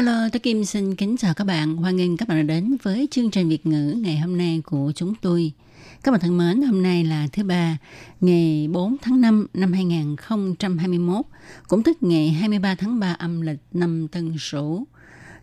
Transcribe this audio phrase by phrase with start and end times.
[0.00, 1.76] Hello, tôi Kim xin kính chào các bạn.
[1.76, 4.92] Hoan nghênh các bạn đã đến với chương trình Việt ngữ ngày hôm nay của
[4.94, 5.52] chúng tôi.
[6.02, 7.78] Các bạn thân mến, hôm nay là thứ ba,
[8.20, 11.26] ngày 4 tháng 5 năm 2021,
[11.68, 14.86] cũng tức ngày 23 tháng 3 âm lịch năm Tân Sửu.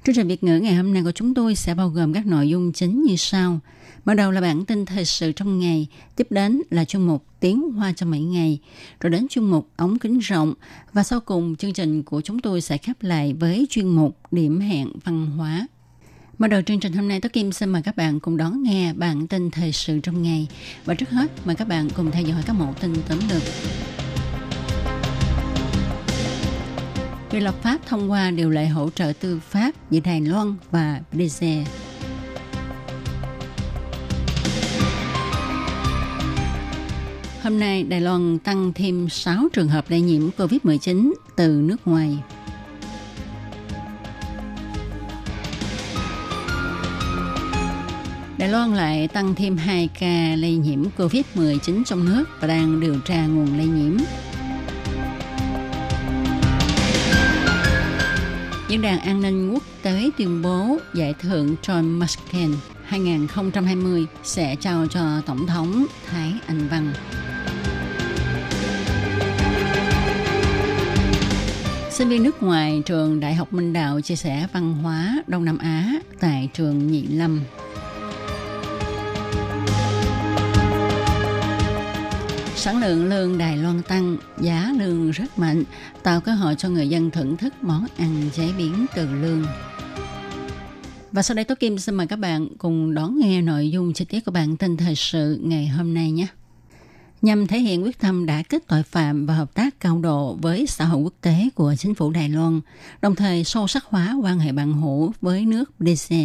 [0.05, 2.49] Chương trình Việt ngữ ngày hôm nay của chúng tôi sẽ bao gồm các nội
[2.49, 3.59] dung chính như sau.
[4.05, 7.71] Mở đầu là bản tin thời sự trong ngày, tiếp đến là chuyên mục tiếng
[7.71, 8.59] hoa trong mấy ngày,
[8.99, 10.53] rồi đến chuyên mục ống kính rộng
[10.93, 14.59] và sau cùng chương trình của chúng tôi sẽ khép lại với chuyên mục điểm
[14.59, 15.67] hẹn văn hóa.
[16.37, 18.93] Mở đầu chương trình hôm nay, Tố Kim xin mời các bạn cùng đón nghe
[18.93, 20.47] bản tin thời sự trong ngày.
[20.85, 23.41] Và trước hết, mời các bạn cùng theo dõi các mẫu tin tóm lược.
[27.31, 31.01] Việc lập pháp thông qua điều lệ hỗ trợ tư pháp giữa Đài Loan và
[31.13, 31.63] Belize.
[37.43, 42.17] Hôm nay, Đài Loan tăng thêm 6 trường hợp lây nhiễm COVID-19 từ nước ngoài.
[48.37, 52.99] Đài Loan lại tăng thêm 2 ca lây nhiễm COVID-19 trong nước và đang điều
[52.99, 53.97] tra nguồn lây nhiễm.
[58.67, 64.87] Diễn đàn an ninh quốc tế tuyên bố giải thưởng John McCain 2020 sẽ trao
[64.87, 66.93] cho Tổng thống Thái Anh Văn.
[71.89, 75.57] Sinh viên nước ngoài trường Đại học Minh Đạo chia sẻ văn hóa Đông Nam
[75.57, 77.41] Á tại trường Nhị Lâm.
[82.67, 85.63] Sản lượng lương Đài Loan tăng, giá lương rất mạnh,
[86.03, 89.45] tạo cơ hội cho người dân thưởng thức món ăn chế biến từ lương.
[91.11, 94.05] Và sau đây Tố Kim xin mời các bạn cùng đón nghe nội dung chi
[94.05, 96.27] tiết của bản tin thời sự ngày hôm nay nhé.
[97.21, 100.67] Nhằm thể hiện quyết tâm đã kết tội phạm và hợp tác cao độ với
[100.67, 102.61] xã hội quốc tế của chính phủ Đài Loan,
[103.01, 106.15] đồng thời sâu sắc hóa quan hệ bạn hữu với nước DC,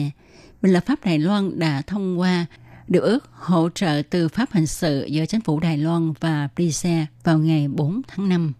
[0.63, 2.47] Bình lập pháp Đài Loan đã thông qua
[2.92, 7.06] điều ước hỗ trợ tư pháp hình sự giữa chính phủ Đài Loan và Malaysia
[7.24, 8.54] vào ngày 4 tháng 5.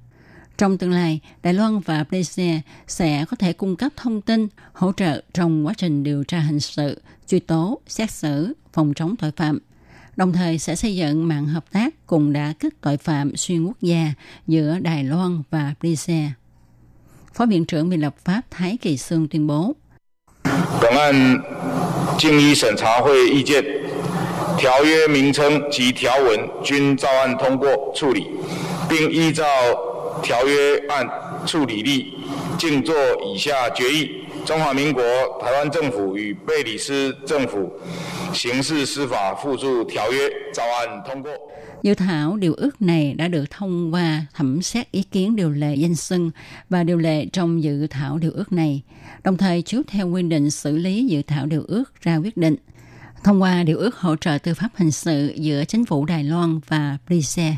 [0.58, 4.92] Trong tương lai, Đài Loan và Malaysia sẽ có thể cung cấp thông tin, hỗ
[4.98, 9.32] trợ trong quá trình điều tra hình sự, truy tố, xét xử, phòng chống tội
[9.36, 9.60] phạm.
[10.16, 13.82] Đồng thời sẽ xây dựng mạng hợp tác cùng đã kích tội phạm xuyên quốc
[13.82, 14.14] gia
[14.48, 16.24] giữa Đài Loan và Malaysia.
[17.34, 19.74] Phó Viện trưởng Biên lập pháp Thái Kỳ Sương tuyên bố.
[20.82, 21.44] 本案
[22.18, 23.64] 经依审查会意见，
[24.62, 28.28] 条约名称及条文均照案通过处理，
[28.90, 29.44] 并依照
[30.24, 31.08] 条约案
[31.46, 32.14] 处理例，
[32.58, 32.96] 竟作
[33.26, 34.10] 以下决议：
[34.46, 35.04] 中华民国
[35.42, 37.72] 台湾政府与贝里斯政府
[38.34, 41.32] 刑事司法附属条约照案通过。
[41.84, 45.76] Dự thảo điều ước này đã được thông qua thẩm xét ý kiến điều lệ
[45.76, 46.32] danh xưng
[46.70, 48.82] và điều lệ trong dự thảo điều ước này,
[49.24, 52.56] đồng thời chiếu theo quy định xử lý dự thảo điều ước ra quyết định.
[53.25, 56.61] Thông qua điều ước hỗ trợ tư pháp hình sự giữa chính phủ Đài Loan
[56.69, 57.57] và Brise,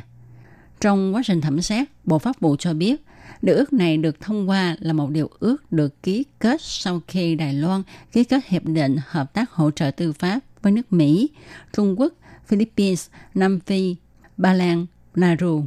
[0.81, 3.05] Trong quá trình thẩm xét, Bộ Pháp vụ cho biết
[3.43, 7.35] điều ước này được thông qua là một điều ước được ký kết sau khi
[7.35, 7.83] Đài Loan
[8.13, 11.31] ký kết hiệp định hợp tác hỗ trợ tư pháp với nước Mỹ,
[11.73, 12.13] Trung Quốc,
[12.47, 13.97] Philippines, Nam Phi,
[14.37, 15.63] Ba Lan, Nauru.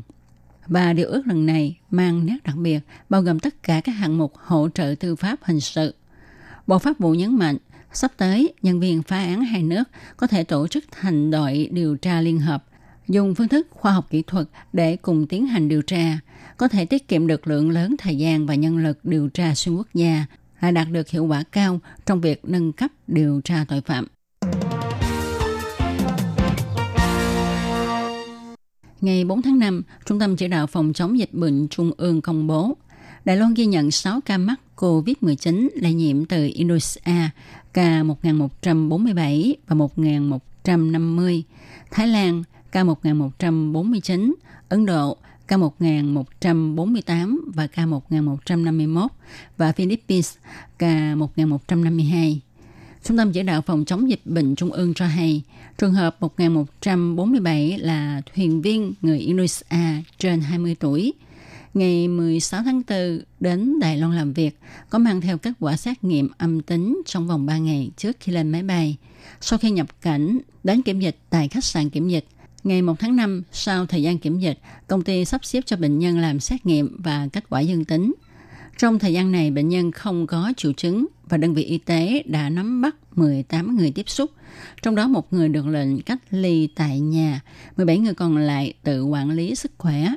[0.67, 2.79] Và điều ước lần này mang nét đặc biệt,
[3.09, 5.93] bao gồm tất cả các hạng mục hỗ trợ tư pháp hình sự.
[6.67, 7.57] Bộ Pháp vụ nhấn mạnh,
[7.93, 9.83] sắp tới, nhân viên phá án hai nước
[10.17, 12.65] có thể tổ chức thành đội điều tra liên hợp,
[13.07, 16.19] dùng phương thức khoa học kỹ thuật để cùng tiến hành điều tra,
[16.57, 19.75] có thể tiết kiệm được lượng lớn thời gian và nhân lực điều tra xuyên
[19.75, 20.25] quốc gia,
[20.61, 24.07] lại đạt được hiệu quả cao trong việc nâng cấp điều tra tội phạm.
[29.01, 32.47] Ngày 4 tháng 5, Trung tâm Chỉ đạo Phòng chống dịch bệnh Trung ương công
[32.47, 32.77] bố
[33.27, 37.29] Đài Loan ghi nhận 6 ca mắc COVID-19 lây nhiễm từ Indonesia,
[37.73, 41.41] ca 1.147 và 1.150,
[41.91, 44.33] Thái Lan, ca 1.149,
[44.69, 49.07] Ấn Độ, ca 1.148 và ca 1.151
[49.57, 50.35] và Philippines,
[50.77, 52.37] ca 1.152.
[53.03, 55.41] Trung tâm chỉ đạo phòng chống dịch bệnh Trung ương cho hay,
[55.77, 61.13] trường hợp 1147 là thuyền viên người Indonesia trên 20 tuổi
[61.77, 64.59] ngày 16 tháng 4 đến Đài Loan làm việc,
[64.89, 68.31] có mang theo kết quả xét nghiệm âm tính trong vòng 3 ngày trước khi
[68.31, 68.97] lên máy bay.
[69.41, 72.25] Sau khi nhập cảnh, đến kiểm dịch tại khách sạn kiểm dịch,
[72.63, 75.99] ngày 1 tháng 5, sau thời gian kiểm dịch, công ty sắp xếp cho bệnh
[75.99, 78.13] nhân làm xét nghiệm và kết quả dương tính.
[78.77, 82.23] Trong thời gian này, bệnh nhân không có triệu chứng và đơn vị y tế
[82.25, 84.31] đã nắm bắt 18 người tiếp xúc,
[84.81, 87.41] trong đó một người được lệnh cách ly tại nhà,
[87.77, 90.07] 17 người còn lại tự quản lý sức khỏe.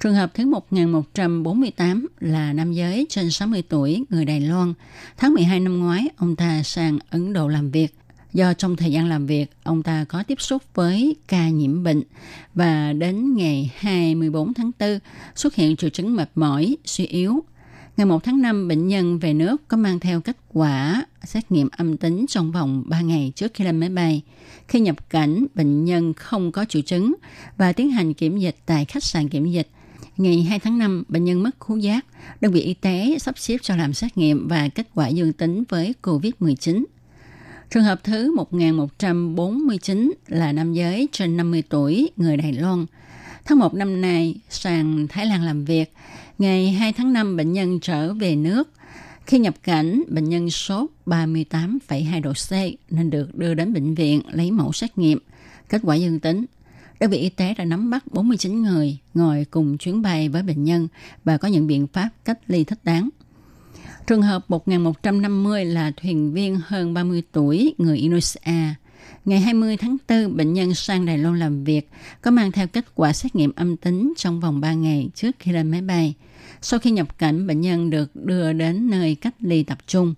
[0.00, 4.74] Trường hợp thứ 1148 là nam giới trên 60 tuổi, người Đài Loan.
[5.16, 7.94] Tháng 12 năm ngoái, ông ta sang Ấn Độ làm việc.
[8.32, 12.02] Do trong thời gian làm việc, ông ta có tiếp xúc với ca nhiễm bệnh
[12.54, 14.98] và đến ngày 24 tháng 4
[15.34, 17.44] xuất hiện triệu chứng mệt mỏi, suy yếu.
[17.96, 21.68] Ngày 1 tháng 5, bệnh nhân về nước có mang theo kết quả xét nghiệm
[21.76, 24.22] âm tính trong vòng 3 ngày trước khi lên máy bay.
[24.68, 27.14] Khi nhập cảnh, bệnh nhân không có triệu chứng
[27.56, 29.68] và tiến hành kiểm dịch tại khách sạn kiểm dịch.
[30.20, 32.06] Ngày 2 tháng 5, bệnh nhân mất khứu giác.
[32.40, 35.64] Đơn vị y tế sắp xếp cho làm xét nghiệm và kết quả dương tính
[35.68, 36.84] với COVID-19.
[37.70, 42.86] Trường hợp thứ 1149 là nam giới trên 50 tuổi, người Đài Loan.
[43.44, 45.92] Tháng 1 năm nay, sang Thái Lan làm việc.
[46.38, 48.68] Ngày 2 tháng 5, bệnh nhân trở về nước.
[49.26, 52.52] Khi nhập cảnh, bệnh nhân sốt 38,2 độ C
[52.92, 55.18] nên được đưa đến bệnh viện lấy mẫu xét nghiệm.
[55.68, 56.44] Kết quả dương tính.
[57.00, 60.64] Đơn vị y tế đã nắm bắt 49 người ngồi cùng chuyến bay với bệnh
[60.64, 60.88] nhân
[61.24, 63.08] và có những biện pháp cách ly thích đáng.
[64.06, 68.74] Trường hợp 1150 là thuyền viên hơn 30 tuổi, người Indonesia.
[69.24, 71.90] Ngày 20 tháng 4, bệnh nhân sang Đài Loan làm việc,
[72.22, 75.52] có mang theo kết quả xét nghiệm âm tính trong vòng 3 ngày trước khi
[75.52, 76.14] lên máy bay.
[76.62, 80.14] Sau khi nhập cảnh, bệnh nhân được đưa đến nơi cách ly tập trung.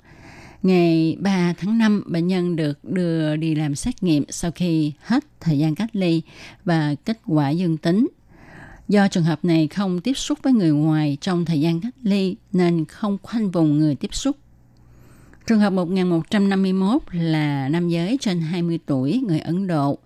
[0.62, 5.24] Ngày 3 tháng 5, bệnh nhân được đưa đi làm xét nghiệm sau khi hết
[5.40, 6.22] thời gian cách ly
[6.64, 8.08] và kết quả dương tính.
[8.88, 12.36] Do trường hợp này không tiếp xúc với người ngoài trong thời gian cách ly
[12.52, 14.36] nên không khoanh vùng người tiếp xúc.
[15.46, 19.98] Trường hợp 1151 là nam giới trên 20 tuổi, người Ấn Độ.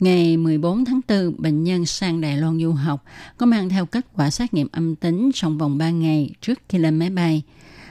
[0.00, 3.04] Ngày 14 tháng 4, bệnh nhân sang Đài Loan du học
[3.36, 6.78] có mang theo kết quả xét nghiệm âm tính trong vòng 3 ngày trước khi
[6.78, 7.42] lên máy bay.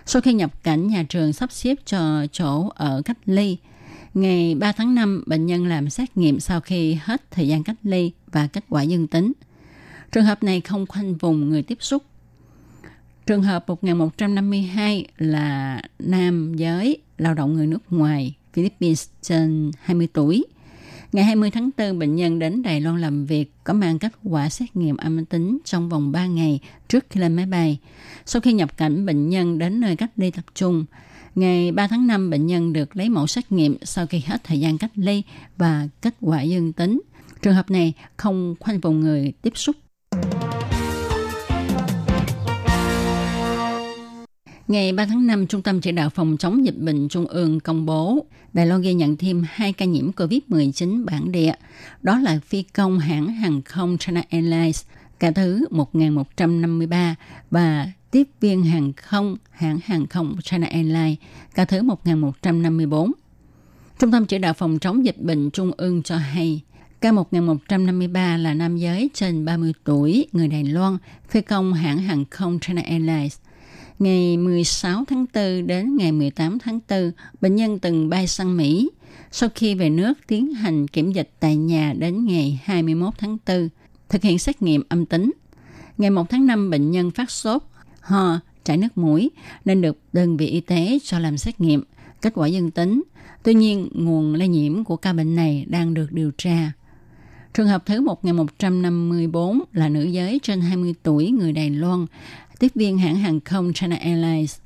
[0.10, 3.58] Sau khi nhập cảnh, nhà trường sắp xếp cho chỗ ở cách ly.
[4.14, 7.76] Ngày 3 tháng 5, bệnh nhân làm xét nghiệm sau khi hết thời gian cách
[7.84, 9.34] ly và kết quả dương tính.
[10.12, 12.04] Trường hợp này không khoanh vùng người tiếp xúc.
[13.26, 20.46] Trường hợp 1152 là nam giới lao động người nước ngoài Philippines trên 20 tuổi.
[21.12, 24.50] Ngày 20 tháng 4, bệnh nhân đến Đài Loan làm việc có mang kết quả
[24.50, 27.80] xét nghiệm âm tính trong vòng 3 ngày trước khi lên máy bay.
[28.26, 30.86] Sau khi nhập cảnh, bệnh nhân đến nơi cách ly tập trung.
[31.36, 34.60] Ngày 3 tháng 5, bệnh nhân được lấy mẫu xét nghiệm sau khi hết thời
[34.60, 35.24] gian cách ly
[35.58, 37.02] và kết quả dương tính.
[37.42, 39.76] Trường hợp này không khoanh vùng người tiếp xúc
[44.68, 47.86] Ngày 3 tháng 5, Trung tâm Chỉ đạo Phòng chống dịch bệnh Trung ương công
[47.86, 51.54] bố Đài Loan ghi nhận thêm hai ca nhiễm COVID-19 bản địa.
[52.02, 54.84] Đó là phi công hãng hàng không China Airlines,
[55.20, 57.16] cả thứ 1153
[57.52, 61.18] và tiếp viên hàng không hãng hàng không China Airlines,
[61.56, 63.12] cả thứ 1154.
[64.00, 66.62] Trung tâm Chỉ đạo Phòng chống dịch bệnh Trung ương cho hay,
[67.02, 70.98] Ca 1153 là nam giới trên 30 tuổi, người Đài Loan,
[71.30, 73.38] phi công hãng hàng không China Airlines.
[74.00, 77.12] Ngày 16 tháng 4 đến ngày 18 tháng 4,
[77.42, 78.90] bệnh nhân từng bay sang Mỹ.
[79.32, 83.70] Sau khi về nước tiến hành kiểm dịch tại nhà đến ngày 21 tháng 4,
[84.10, 85.32] thực hiện xét nghiệm âm tính.
[85.98, 87.64] Ngày 1 tháng 5, bệnh nhân phát sốt,
[88.02, 89.32] ho, chảy nước mũi
[89.66, 91.84] nên được đơn vị y tế cho làm xét nghiệm.
[92.22, 93.04] Kết quả dương tính.
[93.44, 96.72] Tuy nhiên, nguồn lây nhiễm của ca bệnh này đang được điều tra.
[97.54, 102.06] Trường hợp thứ 1154 là nữ giới trên 20 tuổi người Đài Loan,
[102.60, 104.58] tiếp viên hãng hàng không China Airlines.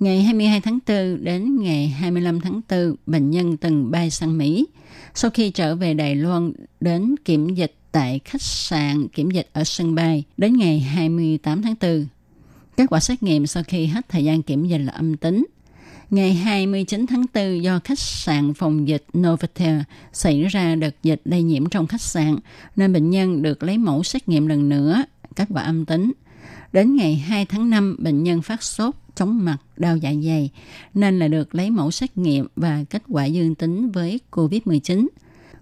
[0.00, 4.66] Ngày 22 tháng 4 đến ngày 25 tháng 4, bệnh nhân từng bay sang Mỹ.
[5.14, 9.64] Sau khi trở về Đài Loan đến kiểm dịch tại khách sạn kiểm dịch ở
[9.64, 12.06] sân bay đến ngày 28 tháng 4.
[12.76, 15.46] Kết quả xét nghiệm sau khi hết thời gian kiểm dịch là âm tính.
[16.10, 19.80] Ngày 29 tháng 4 do khách sạn phòng dịch Novotel
[20.12, 22.36] xảy ra đợt dịch lây nhiễm trong khách sạn
[22.76, 25.04] nên bệnh nhân được lấy mẫu xét nghiệm lần nữa,
[25.36, 26.12] kết quả âm tính.
[26.72, 30.50] Đến ngày 2 tháng 5, bệnh nhân phát sốt, chóng mặt, đau dạ dày,
[30.94, 35.06] nên là được lấy mẫu xét nghiệm và kết quả dương tính với COVID-19.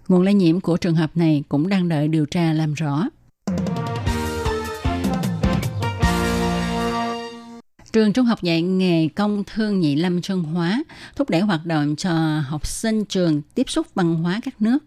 [0.07, 3.07] Nguồn lây nhiễm của trường hợp này cũng đang đợi điều tra làm rõ.
[7.93, 10.83] Trường Trung học dạy nghề công thương Nhị Lâm Trân Hóa
[11.15, 14.77] thúc đẩy hoạt động cho học sinh trường tiếp xúc văn hóa các nước.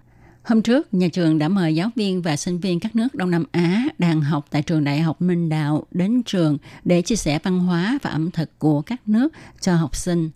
[0.45, 3.45] Hôm trước, nhà trường đã mời giáo viên và sinh viên các nước Đông Nam
[3.53, 7.59] Á đang học tại trường Đại học Minh Đạo đến trường để chia sẻ văn
[7.59, 10.31] hóa và ẩm thực của các nước cho học sinh.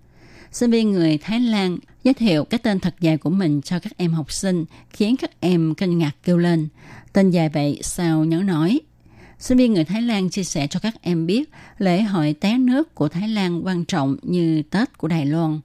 [0.53, 3.93] Sinh viên người Thái Lan giới thiệu cái tên thật dài của mình cho các
[3.97, 6.69] em học sinh, khiến các em kinh ngạc kêu lên.
[7.13, 8.81] Tên dài vậy sao nhớ nói.
[9.39, 12.95] Sinh viên người Thái Lan chia sẻ cho các em biết lễ hội té nước
[12.95, 15.61] của Thái Lan quan trọng như Tết của Đài Loan.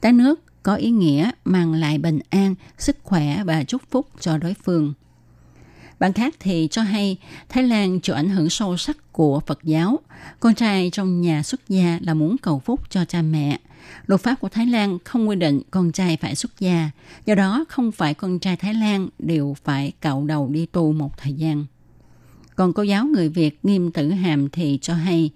[0.00, 4.38] Té nước có ý nghĩa mang lại bình an, sức khỏe và chúc phúc cho
[4.38, 4.94] đối phương.
[5.98, 7.16] Bạn khác thì cho hay
[7.48, 9.98] Thái Lan chịu ảnh hưởng sâu sắc của Phật giáo.
[10.40, 13.58] Con trai trong nhà xuất gia là muốn cầu phúc cho cha mẹ.
[14.06, 16.90] Luật pháp của Thái Lan không quy định con trai phải xuất gia,
[17.26, 21.18] do đó không phải con trai Thái Lan đều phải cạo đầu đi tu một
[21.18, 21.64] thời gian.
[22.58, 25.30] Còn cô giáo người Việt Nghiêm Tử Hàm thì cho hay,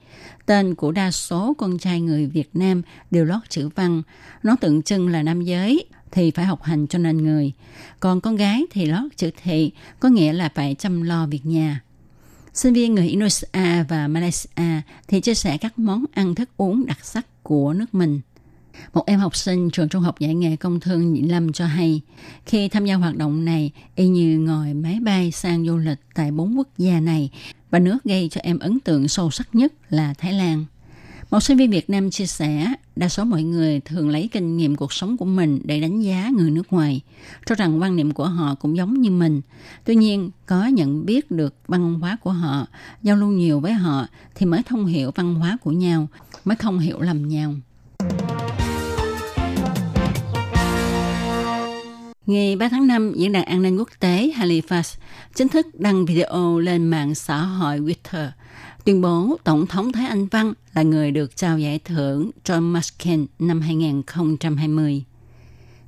[0.47, 4.03] tên của đa số con trai người Việt Nam đều lót chữ văn.
[4.43, 7.53] Nó tượng trưng là nam giới thì phải học hành cho nên người.
[8.01, 11.81] Còn con gái thì lót chữ thị, có nghĩa là phải chăm lo việc nhà.
[12.55, 16.99] Sinh viên người Indonesia và Malaysia thì chia sẻ các món ăn thức uống đặc
[17.03, 18.21] sắc của nước mình.
[18.95, 22.01] Một em học sinh trường trung học dạy nghề công thương Nhị Lâm cho hay,
[22.47, 26.31] khi tham gia hoạt động này, y như ngồi máy bay sang du lịch tại
[26.31, 27.31] bốn quốc gia này
[27.71, 30.65] và nước gây cho em ấn tượng sâu sắc nhất là Thái Lan.
[31.31, 34.77] Một sinh viên Việt Nam chia sẻ, đa số mọi người thường lấy kinh nghiệm
[34.77, 37.01] cuộc sống của mình để đánh giá người nước ngoài,
[37.47, 39.41] cho rằng quan niệm của họ cũng giống như mình.
[39.85, 42.67] Tuy nhiên, có nhận biết được văn hóa của họ,
[43.03, 46.09] giao lưu nhiều với họ thì mới thông hiểu văn hóa của nhau,
[46.45, 47.55] mới không hiểu lầm nhau.
[52.27, 54.97] Ngày 3 tháng 5, Diễn đàn An ninh Quốc tế Halifax
[55.35, 58.29] chính thức đăng video lên mạng xã hội Twitter
[58.85, 63.27] tuyên bố Tổng thống Thái Anh Văn là người được trao giải thưởng John Muskin
[63.39, 65.05] năm 2020.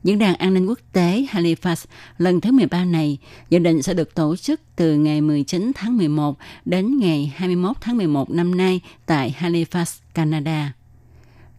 [0.05, 1.85] Diễn đàn An ninh Quốc tế Halifax
[2.19, 3.19] lần thứ 13 này
[3.51, 7.97] dự định sẽ được tổ chức từ ngày 19 tháng 11 đến ngày 21 tháng
[7.97, 10.73] 11 năm nay tại Halifax, Canada.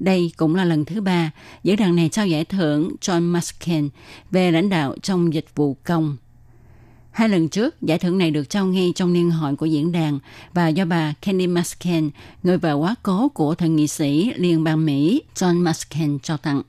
[0.06, 1.32] Đây cũng là lần thứ ba
[1.64, 3.90] diễn đàn này trao giải thưởng John Muskin
[4.32, 6.18] về lãnh đạo trong dịch vụ công.
[7.12, 10.20] Hai lần trước, giải thưởng này được trao ngay trong niên hội của diễn đàn
[10.54, 12.10] và do bà Candy Muskin,
[12.44, 16.62] người vợ quá cố của thượng nghị sĩ Liên bang Mỹ John Muskin trao tặng.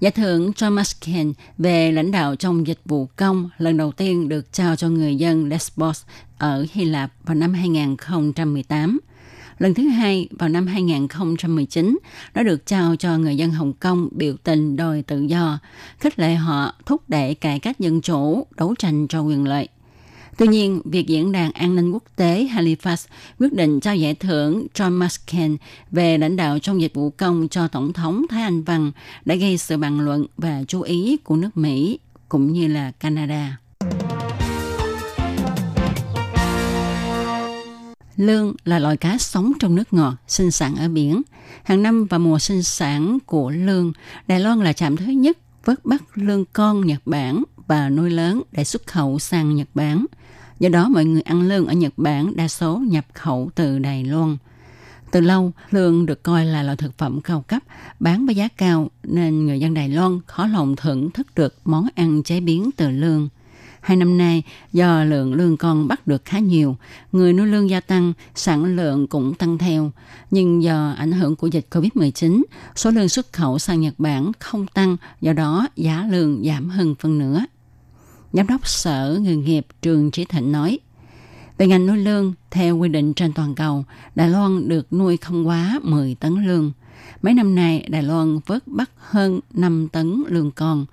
[0.00, 4.52] Giải thưởng John Muskin về lãnh đạo trong dịch vụ công lần đầu tiên được
[4.52, 6.02] trao cho người dân Lesbos
[6.38, 8.98] ở Hy Lạp vào năm 2018
[9.58, 11.98] Lần thứ hai vào năm 2019,
[12.34, 15.58] nó được trao cho người dân Hồng Kông biểu tình đòi tự do,
[15.98, 19.68] khích lệ họ thúc đẩy cải cách dân chủ, đấu tranh cho quyền lợi.
[20.38, 23.06] Tuy nhiên, việc diễn đàn an ninh quốc tế Halifax
[23.38, 25.56] quyết định trao giải thưởng John Muskin
[25.90, 28.92] về lãnh đạo trong dịch vụ công cho Tổng thống Thái Anh Văn
[29.24, 33.58] đã gây sự bàn luận và chú ý của nước Mỹ cũng như là Canada.
[38.16, 41.22] Lương là loài cá sống trong nước ngọt, sinh sản ở biển.
[41.64, 43.92] Hàng năm vào mùa sinh sản của lương,
[44.26, 48.42] Đài Loan là trạm thứ nhất vớt bắt lương con Nhật Bản và nuôi lớn
[48.52, 50.06] để xuất khẩu sang Nhật Bản.
[50.60, 54.04] Do đó mọi người ăn lương ở Nhật Bản đa số nhập khẩu từ Đài
[54.04, 54.36] Loan.
[55.10, 57.62] Từ lâu, lương được coi là loại thực phẩm cao cấp,
[58.00, 61.86] bán với giá cao nên người dân Đài Loan khó lòng thưởng thức được món
[61.94, 63.28] ăn chế biến từ lương.
[63.84, 66.76] Hai năm nay, do lượng lương con bắt được khá nhiều,
[67.12, 69.90] người nuôi lương gia tăng, sản lượng cũng tăng theo.
[70.30, 72.42] Nhưng do ảnh hưởng của dịch COVID-19,
[72.74, 76.94] số lương xuất khẩu sang Nhật Bản không tăng, do đó giá lương giảm hơn
[76.94, 77.40] phân nửa.
[78.32, 80.78] Giám đốc Sở Nghề nghiệp Trường Trí Thịnh nói,
[81.58, 85.46] về ngành nuôi lương, theo quy định trên toàn cầu, Đài Loan được nuôi không
[85.46, 86.72] quá 10 tấn lương.
[87.22, 90.86] Mấy năm nay, Đài Loan vớt bắt hơn 5 tấn lương con.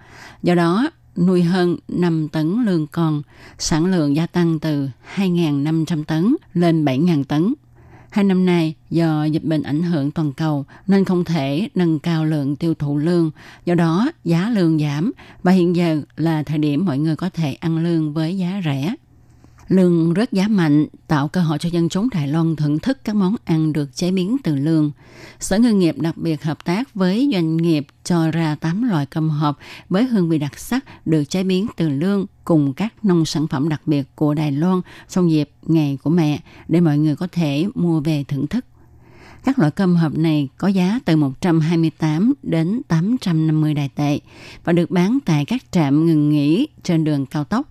[0.43, 0.89] Do đó,
[1.21, 3.21] nuôi hơn 5 tấn lương con,
[3.59, 7.53] sản lượng gia tăng từ 2.500 tấn lên 7.000 tấn.
[8.09, 12.25] Hai năm nay, do dịch bệnh ảnh hưởng toàn cầu nên không thể nâng cao
[12.25, 13.31] lượng tiêu thụ lương,
[13.65, 15.11] do đó giá lương giảm
[15.43, 18.95] và hiện giờ là thời điểm mọi người có thể ăn lương với giá rẻ.
[19.71, 23.15] Lương rớt giá mạnh, tạo cơ hội cho dân chúng Đài Loan thưởng thức các
[23.15, 24.91] món ăn được chế biến từ lương.
[25.39, 29.29] Sở Ngư nghiệp đặc biệt hợp tác với doanh nghiệp cho ra 8 loại cơm
[29.29, 29.57] hộp
[29.89, 33.69] với hương vị đặc sắc được chế biến từ lương cùng các nông sản phẩm
[33.69, 37.65] đặc biệt của Đài Loan trong dịp Ngày của Mẹ để mọi người có thể
[37.75, 38.65] mua về thưởng thức.
[39.43, 44.19] Các loại cơm hộp này có giá từ 128 đến 850 đài tệ
[44.63, 47.67] và được bán tại các trạm ngừng nghỉ trên đường cao tốc.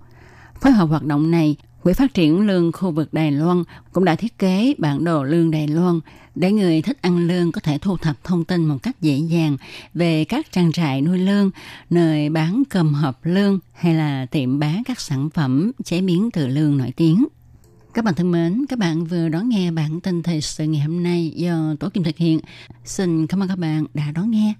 [0.60, 4.14] Phối hợp hoạt động này, Quỹ phát triển lương khu vực Đài Loan cũng đã
[4.14, 6.00] thiết kế bản đồ lương Đài Loan
[6.34, 9.56] để người thích ăn lương có thể thu thập thông tin một cách dễ dàng
[9.94, 11.50] về các trang trại nuôi lương,
[11.90, 16.46] nơi bán cơm hộp lương hay là tiệm bán các sản phẩm chế biến từ
[16.46, 17.26] lương nổi tiếng.
[17.94, 21.02] Các bạn thân mến, các bạn vừa đón nghe bản tin thời sự ngày hôm
[21.02, 22.40] nay do Tổ Kim thực hiện.
[22.84, 24.54] Xin cảm ơn các bạn đã đón nghe.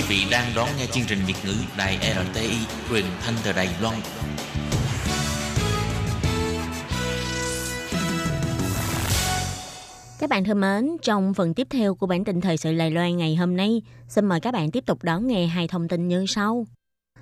[0.00, 2.56] Quý vị đang đón nghe chương trình Việt ngữ Đài RTI
[2.90, 3.96] truyền thanh từ Đài Loan.
[10.18, 13.16] Các bạn thân mến, trong phần tiếp theo của bản tin thời sự Đài Loan
[13.16, 16.24] ngày hôm nay, xin mời các bạn tiếp tục đón nghe hai thông tin như
[16.28, 16.66] sau.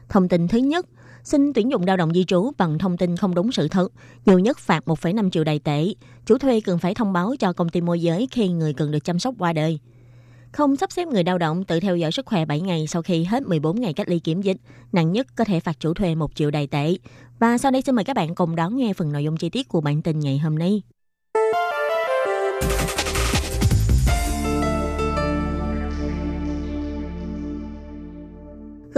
[0.08, 0.86] Thông tin thứ nhất,
[1.22, 3.92] xin tuyển dụng lao động di trú bằng thông tin không đúng sự thật,
[4.26, 5.84] nhiều nhất phạt 1,5 triệu đài tệ.
[6.26, 9.04] Chủ thuê cần phải thông báo cho công ty môi giới khi người cần được
[9.04, 9.78] chăm sóc qua đời
[10.52, 13.24] không sắp xếp người lao động tự theo dõi sức khỏe 7 ngày sau khi
[13.24, 14.56] hết 14 ngày cách ly kiểm dịch,
[14.92, 16.94] nặng nhất có thể phạt chủ thuê 1 triệu đài tệ.
[17.38, 19.68] Và sau đây xin mời các bạn cùng đón nghe phần nội dung chi tiết
[19.68, 20.82] của bản tin ngày hôm nay.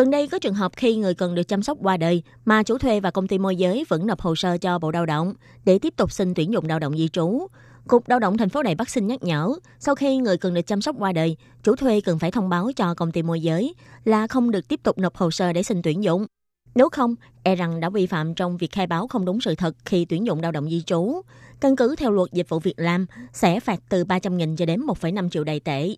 [0.01, 2.79] Gần đây có trường hợp khi người cần được chăm sóc qua đời mà chủ
[2.79, 5.79] thuê và công ty môi giới vẫn nộp hồ sơ cho Bộ Lao động để
[5.79, 7.47] tiếp tục xin tuyển dụng lao động di trú.
[7.91, 10.67] Cục Lao động thành phố Đài Bắc xin nhắc nhở, sau khi người cần được
[10.67, 13.75] chăm sóc qua đời, chủ thuê cần phải thông báo cho công ty môi giới
[14.05, 16.27] là không được tiếp tục nộp hồ sơ để xin tuyển dụng.
[16.75, 19.77] Nếu không, e rằng đã vi phạm trong việc khai báo không đúng sự thật
[19.85, 21.21] khi tuyển dụng lao động di trú.
[21.61, 25.29] Căn cứ theo luật dịch vụ việc làm, sẽ phạt từ 300.000 cho đến 1,5
[25.29, 25.89] triệu đầy tệ.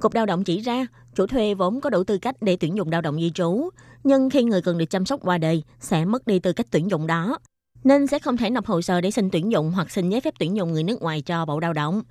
[0.00, 2.90] Cục lao động chỉ ra, chủ thuê vốn có đủ tư cách để tuyển dụng
[2.90, 3.68] lao động di trú,
[4.04, 6.90] nhưng khi người cần được chăm sóc qua đời, sẽ mất đi tư cách tuyển
[6.90, 7.38] dụng đó
[7.84, 10.34] nên sẽ không thể nộp hồ sơ để xin tuyển dụng hoặc xin giấy phép
[10.38, 12.02] tuyển dụng người nước ngoài cho Bộ Lao động.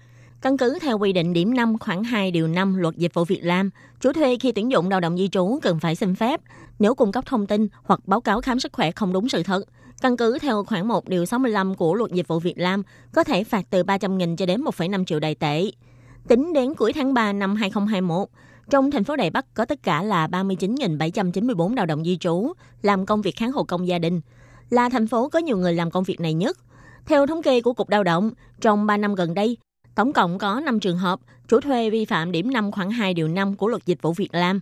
[0.42, 3.44] Căn cứ theo quy định điểm 5 khoảng 2 điều 5 luật dịch vụ Việt
[3.44, 3.70] Nam,
[4.00, 6.42] chủ thuê khi tuyển dụng lao động di trú cần phải xin phép
[6.80, 9.64] nếu cung cấp thông tin hoặc báo cáo khám sức khỏe không đúng sự thật.
[10.02, 12.84] Căn cứ theo khoảng 1 điều 65 của luật dịch vụ Việt Nam
[13.14, 15.64] có thể phạt từ 300.000 cho đến 1,5 triệu đài tệ.
[16.28, 18.28] Tính đến cuối tháng 3 năm 2021,
[18.70, 23.06] trong thành phố Đài Bắc có tất cả là 39.794 lao động di trú làm
[23.06, 24.22] công việc kháng hộ công gia đình–
[24.70, 26.58] là thành phố có nhiều người làm công việc này nhất.
[27.06, 29.58] Theo thống kê của Cục Lao động, trong 3 năm gần đây,
[29.96, 33.28] tổng cộng có 5 trường hợp chủ thuê vi phạm điểm 5 khoảng 2 điều
[33.28, 34.60] 5 của luật dịch vụ việc làm,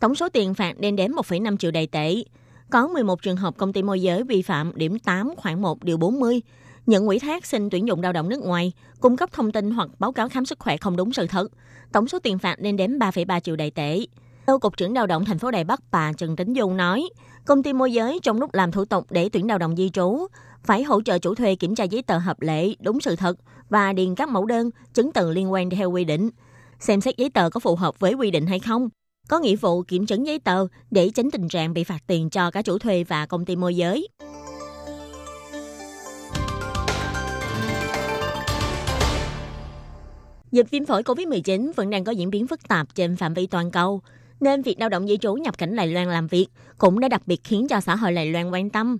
[0.00, 2.14] Tổng số tiền phạt lên đến 1,5 triệu đầy tệ.
[2.70, 5.96] Có 11 trường hợp công ty môi giới vi phạm điểm 8 khoảng 1 điều
[5.96, 6.40] 40,
[6.86, 9.88] nhận ủy thác xin tuyển dụng lao động nước ngoài, cung cấp thông tin hoặc
[9.98, 11.52] báo cáo khám sức khỏe không đúng sự thật.
[11.92, 14.00] Tổng số tiền phạt lên đến 3,3 triệu đầy tệ.
[14.46, 17.08] Theo Cục trưởng Lao động thành phố Đài Bắc bà Trần Tính Dung nói,
[17.48, 20.26] công ty môi giới trong lúc làm thủ tục để tuyển lao động di trú
[20.64, 23.92] phải hỗ trợ chủ thuê kiểm tra giấy tờ hợp lệ, đúng sự thật và
[23.92, 26.30] điền các mẫu đơn, chứng từ liên quan theo quy định.
[26.80, 28.88] Xem xét giấy tờ có phù hợp với quy định hay không.
[29.28, 32.50] Có nghĩa vụ kiểm chứng giấy tờ để tránh tình trạng bị phạt tiền cho
[32.50, 34.08] cả chủ thuê và công ty môi giới.
[40.52, 43.70] Dịch viêm phổi COVID-19 vẫn đang có diễn biến phức tạp trên phạm vi toàn
[43.70, 44.02] cầu
[44.40, 46.46] nên việc lao động di trú nhập cảnh Đài Loan làm việc
[46.78, 48.96] cũng đã đặc biệt khiến cho xã hội Đài Loan quan tâm.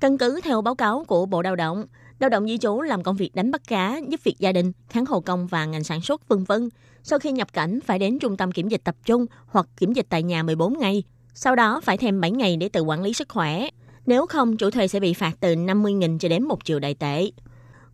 [0.00, 1.86] Căn cứ theo báo cáo của Bộ Lao động,
[2.18, 5.06] lao động di trú làm công việc đánh bắt cá, giúp việc gia đình, kháng
[5.06, 6.68] hộ công và ngành sản xuất vân vân.
[7.02, 10.06] Sau khi nhập cảnh phải đến trung tâm kiểm dịch tập trung hoặc kiểm dịch
[10.08, 11.02] tại nhà 14 ngày,
[11.34, 13.68] sau đó phải thêm 7 ngày để tự quản lý sức khỏe.
[14.06, 17.30] Nếu không, chủ thuê sẽ bị phạt từ 50.000 cho đến 1 triệu đại tệ.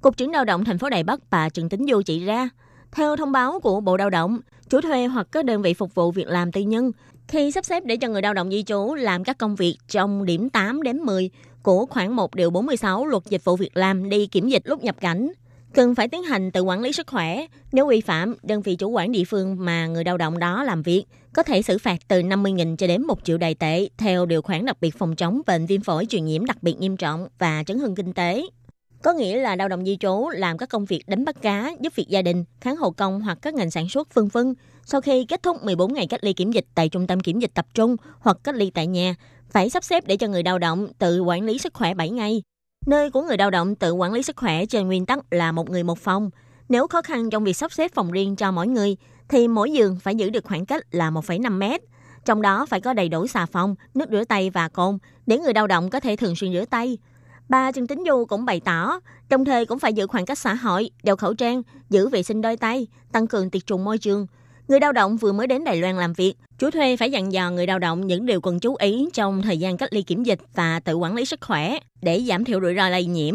[0.01, 2.49] Cục trưởng lao động thành phố Đài Bắc bà Trần Tính Du chỉ ra,
[2.93, 4.39] theo thông báo của Bộ Lao động,
[4.75, 6.93] chủ thuê hoặc các đơn vị phục vụ việc làm tư nhân
[7.29, 10.25] khi sắp xếp để cho người lao động di trú làm các công việc trong
[10.25, 11.31] điểm 8 đến 10
[11.63, 14.97] của khoảng 1 điều 46 luật dịch vụ việc làm đi kiểm dịch lúc nhập
[15.01, 15.33] cảnh
[15.75, 17.47] cần phải tiến hành tự quản lý sức khỏe.
[17.73, 20.83] Nếu vi phạm, đơn vị chủ quản địa phương mà người lao động đó làm
[20.83, 24.43] việc có thể xử phạt từ 50.000 cho đến 1 triệu đài tệ theo điều
[24.43, 27.65] khoản đặc biệt phòng chống bệnh viêm phổi truyền nhiễm đặc biệt nghiêm trọng và
[27.67, 28.43] chấn hưng kinh tế.
[29.05, 31.95] Có nghĩa là lao động di trú làm các công việc đánh bắt cá, giúp
[31.97, 34.55] việc gia đình, kháng hộ công hoặc các ngành sản xuất vân vân.
[34.85, 37.51] Sau khi kết thúc 14 ngày cách ly kiểm dịch tại trung tâm kiểm dịch
[37.55, 39.15] tập trung hoặc cách ly tại nhà,
[39.51, 42.43] phải sắp xếp để cho người lao động tự quản lý sức khỏe 7 ngày.
[42.87, 45.71] Nơi của người lao động tự quản lý sức khỏe trên nguyên tắc là một
[45.71, 46.31] người một phòng.
[46.69, 48.97] Nếu khó khăn trong việc sắp xếp phòng riêng cho mỗi người,
[49.29, 51.81] thì mỗi giường phải giữ được khoảng cách là 1,5 mét.
[52.25, 55.55] Trong đó phải có đầy đủ xà phòng, nước rửa tay và cồn để người
[55.55, 56.99] lao động có thể thường xuyên rửa tay.
[57.49, 60.55] Bà Trần Tính Du cũng bày tỏ, đồng thời cũng phải giữ khoảng cách xã
[60.55, 64.27] hội, đeo khẩu trang, giữ vệ sinh đôi tay, tăng cường tiệt trùng môi trường.
[64.69, 67.51] Người lao động vừa mới đến Đài Loan làm việc, chủ thuê phải dặn dò
[67.51, 70.39] người lao động những điều cần chú ý trong thời gian cách ly kiểm dịch
[70.55, 73.35] và tự quản lý sức khỏe để giảm thiểu rủi ro lây nhiễm.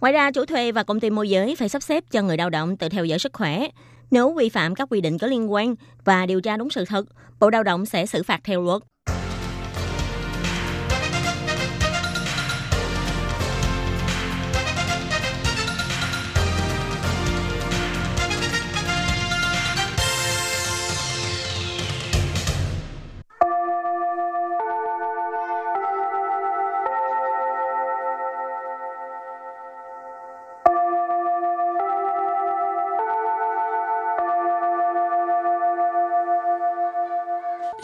[0.00, 2.50] Ngoài ra, chủ thuê và công ty môi giới phải sắp xếp cho người lao
[2.50, 3.68] động tự theo dõi sức khỏe.
[4.10, 7.06] Nếu vi phạm các quy định có liên quan và điều tra đúng sự thật,
[7.40, 8.82] Bộ Lao động sẽ xử phạt theo luật.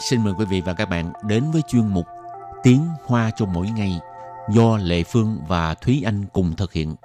[0.01, 2.05] Xin mời quý vị và các bạn đến với chuyên mục
[2.63, 3.99] Tiếng Hoa cho mỗi ngày
[4.49, 6.95] do Lệ Phương và Thúy Anh cùng thực hiện.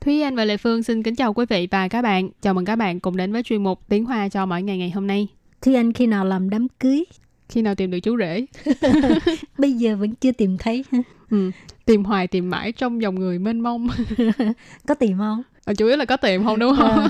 [0.00, 2.30] Thúy Anh và Lệ Phương xin kính chào quý vị và các bạn.
[2.42, 4.90] Chào mừng các bạn cùng đến với chuyên mục Tiếng Hoa cho mỗi ngày ngày
[4.90, 5.28] hôm nay.
[5.62, 7.04] Thúy Anh khi nào làm đám cưới?
[7.48, 8.46] Khi nào tìm được chú rể?
[9.58, 10.84] Bây giờ vẫn chưa tìm thấy.
[11.34, 11.50] Ừ.
[11.84, 13.88] Tìm hoài tìm mãi trong dòng người mênh mông.
[14.88, 15.42] Có tìm không?
[15.64, 17.08] À, chủ yếu là có tìm không đúng không?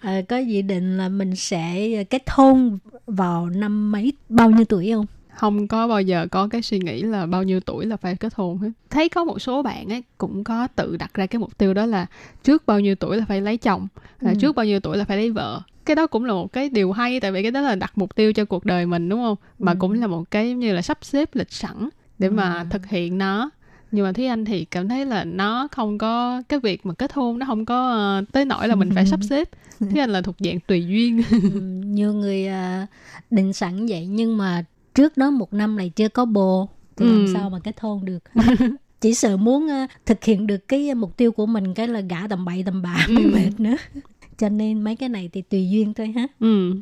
[0.00, 4.92] À, có dự định là mình sẽ kết hôn vào năm mấy bao nhiêu tuổi
[4.92, 5.06] không?
[5.34, 8.34] Không có bao giờ có cái suy nghĩ là bao nhiêu tuổi là phải kết
[8.34, 8.70] hôn hết.
[8.90, 11.86] Thấy có một số bạn ấy cũng có tự đặt ra cái mục tiêu đó
[11.86, 12.06] là
[12.42, 13.88] trước bao nhiêu tuổi là phải lấy chồng
[14.20, 14.36] là ừ.
[14.40, 15.62] trước bao nhiêu tuổi là phải lấy vợ.
[15.84, 18.14] Cái đó cũng là một cái điều hay tại vì cái đó là đặt mục
[18.14, 19.36] tiêu cho cuộc đời mình đúng không?
[19.58, 19.76] Mà ừ.
[19.80, 21.88] cũng là một cái như là sắp xếp lịch sẵn
[22.20, 22.64] để mà ừ.
[22.70, 23.50] thực hiện nó
[23.92, 27.12] nhưng mà thúy anh thì cảm thấy là nó không có cái việc mà kết
[27.12, 30.22] hôn nó không có uh, tới nỗi là mình phải sắp xếp thúy anh là
[30.22, 32.88] thuộc dạng tùy duyên ừ, nhiều người uh,
[33.30, 37.18] định sẵn vậy nhưng mà trước đó một năm này chưa có bồ thì ừ.
[37.18, 38.22] làm sao mà kết hôn được
[39.00, 42.26] chỉ sợ muốn uh, thực hiện được cái mục tiêu của mình cái là gả
[42.28, 43.30] tầm bậy tầm bạ mới ừ.
[43.34, 43.76] mệt nữa
[44.38, 46.74] cho nên mấy cái này thì tùy duyên thôi ha ừ.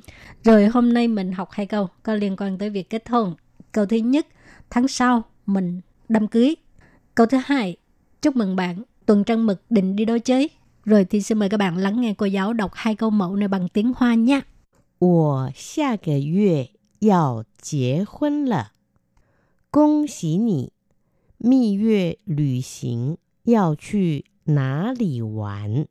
[0.45, 3.35] rồi hôm nay mình học hai câu có liên quan tới việc kết hôn
[3.73, 4.27] câu thứ nhất
[4.70, 6.56] tháng sau mình đám cưới.
[7.16, 7.76] Câu thứ hai,
[8.22, 10.50] chúc mừng bạn, tuần trăng mực định đi đâu chơi?
[10.86, 13.48] Rồi thì xin mời các bạn lắng nghe cô giáo đọc hai câu mẫu này
[13.48, 14.42] bằng tiếng Hoa nha.
[15.00, 18.72] 我下个月要结婚了，
[19.70, 20.72] 恭喜你！
[21.38, 25.86] 蜜月旅行要去哪里玩？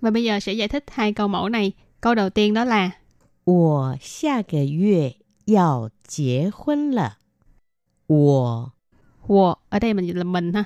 [0.00, 1.72] Và bây giờ sẽ giải thích hai câu mẫu này.
[2.00, 2.92] Câu đầu tiên đó là
[3.44, 7.18] 我下个月要结婚了。
[8.10, 8.72] 我
[9.26, 10.64] 我 ở đây mình là mình ha.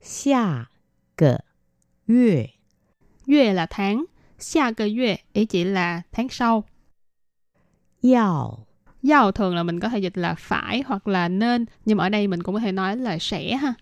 [0.00, 0.70] 下
[1.16, 1.44] 个
[2.06, 2.50] 月
[3.26, 4.06] Yue là tháng,
[4.38, 6.64] 下个月 ý chỉ là tháng sau.
[8.02, 8.66] 要
[9.02, 12.08] Yao thường là mình có thể dịch là phải hoặc là nên, nhưng mà ở
[12.08, 13.74] đây mình cũng có thể nói là sẽ ha.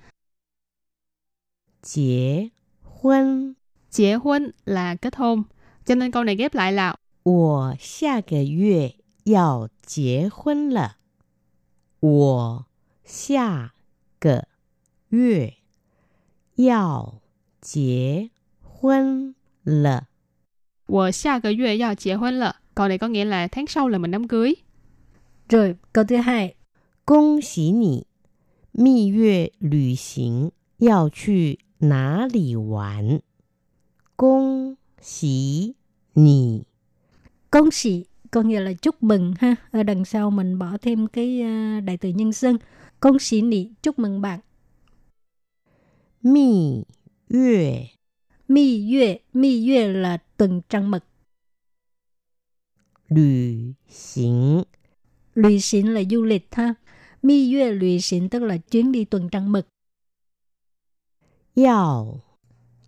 [1.83, 2.51] 结
[2.83, 3.57] 婚
[3.91, 5.43] 结婚là kết hôn.
[5.85, 10.96] Cho nên câu này ghép lại là 我下个月要结婚了。
[12.01, 12.67] 我
[13.05, 13.75] 下
[14.19, 14.49] 个
[15.09, 15.55] 月
[16.57, 17.21] 要
[17.61, 19.35] 结婚
[19.65, 20.09] 了。
[20.87, 22.57] 我下个月要结婚了。
[22.75, 24.55] Câu này có nghĩa là tháng sau là mình đám cưới.
[25.49, 26.55] Rồi, câu thứ hai.
[27.05, 28.07] 恭喜你，
[28.73, 33.21] 蜜月旅行要去哪里玩？
[34.17, 35.75] 恭喜
[36.15, 36.65] 你，
[37.51, 39.56] 恭喜 có nghĩa là chúc mừng ha.
[39.72, 42.58] Ở đằng sau mình bỏ thêm cái uh, đại từ nhân xưng.
[43.00, 44.40] Công sĩ nị, chúc mừng bạn.
[46.24, 46.84] Mi
[47.30, 47.88] yue
[48.48, 51.04] Mi yue, mi yue là tuần trăng mật.
[53.10, 53.56] Lữ
[53.90, 54.64] xính
[55.36, 56.74] Lữ xính là du lịch ha.
[57.22, 59.68] Mi yue lữ xính tức là chuyến đi tuần trăng mật.
[61.56, 62.22] Yào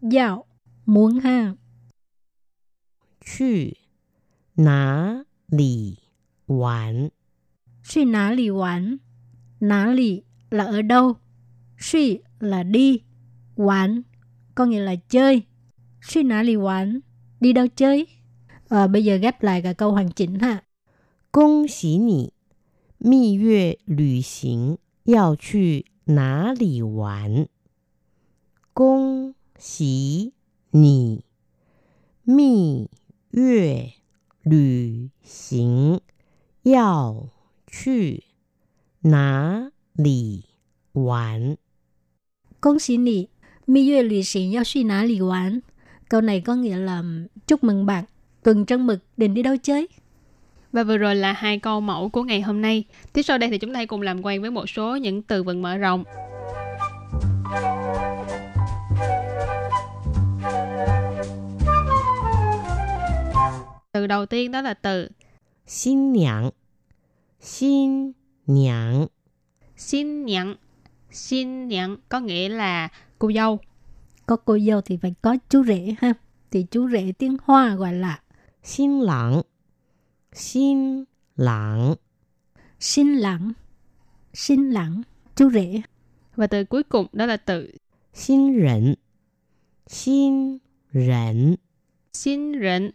[0.01, 0.45] Yào,
[0.85, 1.55] muốn ha.
[3.25, 3.69] Chư,
[4.55, 5.98] ná 里
[6.46, 7.10] 玩
[7.82, 8.98] 去哪里玩
[9.58, 11.16] 哪里 là ở đâu
[11.78, 13.00] suy là đi
[13.56, 14.02] quán
[14.54, 15.42] có nghĩa là chơi
[16.02, 17.00] suy nã li quán
[17.40, 18.06] đi đâu chơi
[18.68, 20.62] à, bây giờ ghép lại cả câu hoàn chỉnh ha
[21.30, 22.32] 恭喜你
[22.98, 27.48] 蜜月旅行要去哪里玩
[28.72, 30.32] 恭喜
[30.70, 31.24] 你
[32.22, 32.88] 蜜
[33.32, 33.94] 月
[34.42, 36.00] 旅行
[36.62, 37.28] 要
[37.66, 38.24] 去
[39.02, 40.44] 哪里
[40.92, 41.56] 玩
[42.60, 43.30] 恭喜你
[43.66, 45.62] 蜜月旅行要去哪里玩
[46.08, 47.02] Câu này có nghĩa là
[47.46, 48.04] chúc mừng bạn,
[48.42, 49.88] tuần trăng mực định đi đâu chơi.
[50.72, 52.84] Và vừa rồi là hai câu mẫu của ngày hôm nay.
[53.12, 55.42] Tiếp sau đây thì chúng ta hãy cùng làm quen với một số những từ
[55.42, 56.04] vựng mở rộng.
[63.99, 65.09] từ đầu tiên đó là từ.
[65.65, 66.49] Xin nhãng
[67.39, 68.11] Xin
[68.47, 69.07] nhãng
[69.77, 70.55] Xin nhãng
[71.11, 73.59] Xin nhãng có nghĩa là cô dâu.
[74.25, 76.13] Có cô dâu thì phải có chú rể ha.
[76.51, 78.21] Thì chú rể tiếng Hoa gọi là
[78.63, 79.41] Xin lãng
[80.33, 81.03] Xin
[81.35, 81.95] lãng
[82.79, 83.51] Xin lãng
[84.33, 85.01] Xin lãng
[85.35, 85.81] Chú rể.
[86.35, 87.71] Và từ cuối cùng đó là từ
[88.13, 88.95] Xin rỉnh
[89.87, 90.57] Xin
[90.93, 91.55] rỉnh
[92.13, 92.91] Xin rỉnh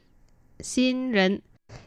[0.61, 1.39] Xin rịnh.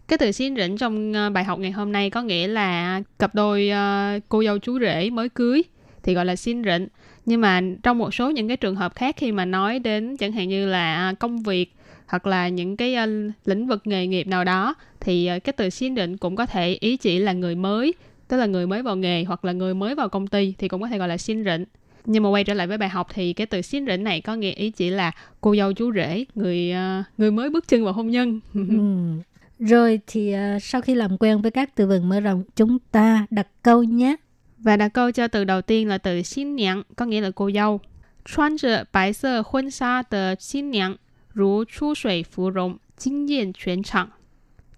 [0.08, 3.36] Cái từ xin rịnh trong ờ, bài học ngày hôm nay có nghĩa là cặp
[3.36, 5.64] đôi ờ, cô dâu chú rể mới cưới
[6.04, 6.88] thì gọi là xin rịnh.
[7.26, 10.32] Nhưng mà trong một số những cái trường hợp khác khi mà nói đến chẳng
[10.32, 11.74] hạn như là à, công việc
[12.08, 13.08] hoặc là những cái ờ,
[13.46, 16.98] lĩnh vực nghề nghiệp nào đó thì cái từ xin rịnh cũng có thể ý
[16.98, 17.94] chỉ là người mới,
[18.28, 20.82] tức là người mới vào nghề hoặc là người mới vào công ty thì cũng
[20.82, 21.66] có thể gọi là xin rịnh
[22.07, 24.37] Nhưng mà quay trở lại với bài học thì cái từ xin rịnh này có
[24.37, 27.93] nghĩa ý chỉ là cô dâu chú rể, người ờ, người mới bước chân vào
[27.93, 28.41] hôn nhân.
[28.55, 29.21] Ừm.
[29.59, 33.27] Rồi thì ờ, sau khi làm quen với các từ vựng mở rộng, chúng ta
[33.31, 34.17] đặt câu nhé.
[34.59, 37.51] Và đặt câu cho từ đầu tiên là từ xin nhãn, có nghĩa là cô
[37.51, 37.81] dâu.
[38.25, 40.97] 穿着白色婚纱的新娘
[41.33, 44.11] 如出水芙蓉，惊艳全场。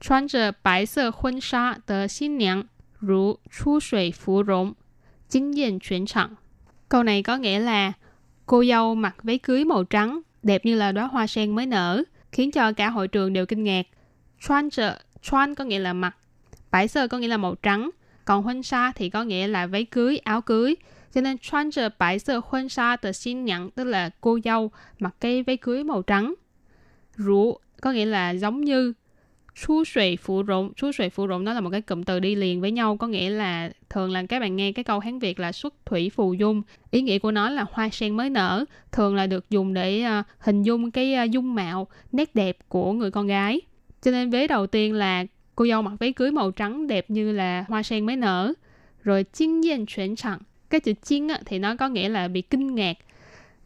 [0.00, 2.66] 穿着白色婚纱的新娘
[2.98, 4.74] 如出水芙蓉，
[5.28, 6.38] 惊艳全场。
[6.89, 7.93] Câu này có nghĩa là
[8.45, 12.03] cô dâu mặc váy cưới màu trắng, đẹp như là đóa hoa sen mới nở,
[12.31, 13.85] khiến cho cả hội trường đều kinh ngạc.
[14.39, 16.15] Chuan trợ, chuan có nghĩa là mặc,
[16.71, 17.89] bãi sơ có nghĩa là màu trắng,
[18.25, 20.75] còn huân sa thì có nghĩa là váy cưới, áo cưới.
[21.13, 24.71] Cho nên chuan trợ bãi sơ huân sa tờ xin nhận tức là cô dâu
[24.99, 26.33] mặc cái váy cưới màu trắng.
[27.15, 28.93] Rủ có nghĩa là giống như
[29.65, 32.35] Chu suy phụ rụng, chu suy phụ rụng nó là một cái cụm từ đi
[32.35, 35.39] liền với nhau, có nghĩa là thường là các bạn nghe cái câu Hán Việt
[35.39, 36.61] là xuất thủy phù dung.
[36.91, 40.25] Ý nghĩa của nó là hoa sen mới nở, thường là được dùng để uh,
[40.39, 43.61] hình dung cái uh, dung mạo, nét đẹp của người con gái.
[44.01, 47.31] Cho nên vế đầu tiên là cô dâu mặc váy cưới màu trắng đẹp như
[47.31, 48.53] là hoa sen mới nở.
[49.03, 50.39] Rồi chinh yên chuyển trạng.
[50.69, 52.97] Cái chữ chinh thì nó có nghĩa là bị kinh ngạc.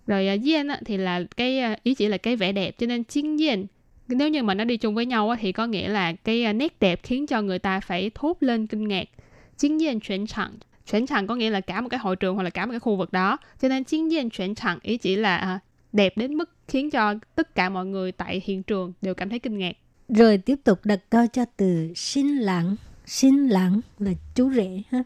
[0.07, 2.75] Rồi ờ, uh, yên thì là cái uh, ý chỉ là cái vẻ đẹp.
[2.77, 3.65] Cho nên chinh yên
[4.12, 6.56] nếu như mà nó đi chung với nhau á, thì có nghĩa là cái uh,
[6.56, 9.08] nét đẹp khiến cho người ta phải thốt lên kinh ngạc.
[9.56, 10.52] Chinh yên chuyển trạng.
[10.90, 12.80] Chuyển trạng có nghĩa là cả một cái hội trường hoặc là cả một cái
[12.80, 13.38] khu vực đó.
[13.62, 17.14] Cho nên chinh yên chuyển trạng ý chỉ là uh, đẹp đến mức khiến cho
[17.34, 19.76] tất cả mọi người tại hiện trường đều cảm thấy kinh ngạc.
[20.08, 22.76] Rồi tiếp tục đặt câu cho từ xin lãng.
[23.06, 25.04] Xin lãng là chú rể ha.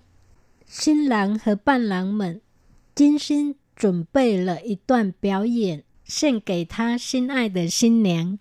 [0.66, 2.40] Xin lãng和伴郎们
[2.94, 8.38] 精心准备了一段表演，献给他心爱的新娘。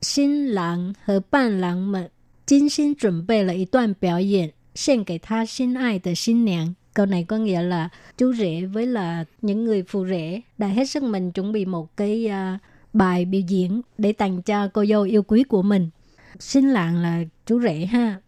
[0.00, 2.10] 新郎和伴郎们
[2.44, 6.74] 精心准备了一段表演，献给他心爱的新娘。
[6.94, 7.88] Câu này có nghĩa là
[8.18, 11.96] chú rể với là những người phụ rể đã hết sức mình chuẩn bị một
[11.96, 12.60] cái uh,
[12.92, 15.90] bài biểu diễn để tặng cho cô dâu yêu quý của mình.
[16.38, 18.20] 新郎 là chú rể ha.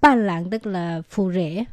[0.00, 1.64] Ban lạng tức là phụ rể.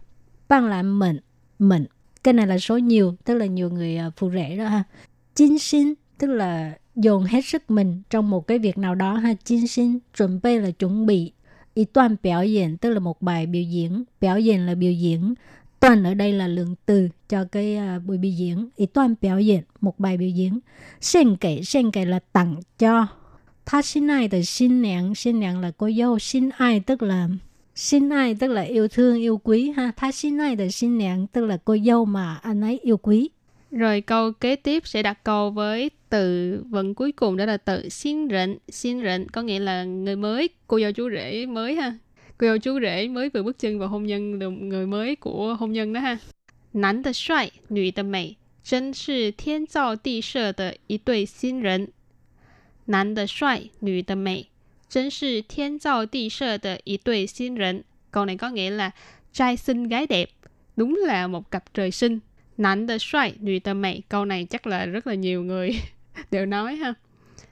[0.47, 1.19] Ban lạng mình,
[1.59, 1.85] mình.
[2.23, 4.83] Cái này là số nhiều, tức là nhiều người uh, phụ rể đó ha.
[5.35, 9.34] Chính xin tức là dồn hết sức mình trong một cái việc nào đó ha.
[9.44, 11.32] Chính xin chuẩn bị là chuẩn bị.
[11.74, 14.04] Ý toàn biểu diễn tức là một bài biểu diễn.
[14.20, 15.34] Biểu diễn là biểu diễn.
[15.80, 18.68] Toàn ở đây là lượng từ cho cái uh, buổi biểu diễn.
[18.76, 20.58] Ý toàn biểu diễn một bài biểu diễn.
[21.00, 23.06] Xin kể xin kể là tặng cho.
[23.70, 25.14] Ta xin ai từ xin nàng.
[25.14, 26.18] Xin nàng là cô dâu.
[26.18, 27.28] Xin ai tức là
[27.74, 29.92] xin ai tức là yêu thương yêu quý ha.
[29.96, 33.30] Ta xin ai từ xin nàng tức là cô dâu mà anh ấy yêu quý.
[33.70, 37.89] Rồi câu kế tiếp sẽ đặt câu với từ vựng cuối cùng đó là từ
[37.89, 38.57] xin rịnh.
[38.69, 41.97] Xin rịnh có nghĩa là người mới, cô dâu chú rể mới ha.
[42.37, 45.55] Cô dâu chú rể mới vừa bước chân vào hôn nhân, là người mới của
[45.59, 46.17] hôn nhân đó ha.
[46.71, 51.87] 男的帅，女的美，真是天造地设的一对新人。
[52.85, 54.45] 男的帅，女的美，
[54.87, 57.83] 真是天造地设的一对新人。
[58.11, 58.91] Câu này có nghĩa là
[59.33, 60.29] trai xinh gái đẹp,
[60.75, 62.19] đúng là một cặp trời sinh.
[62.57, 64.01] Nạnh de xoay, nữ de mày.
[64.09, 65.71] Câu này chắc là rất là nhiều người
[66.30, 66.94] đều nói ha.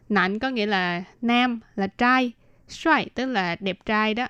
[0.08, 2.32] Nạnh có nghĩa là nam, là trai.
[2.68, 4.28] Xoay tức là đẹp trai đó.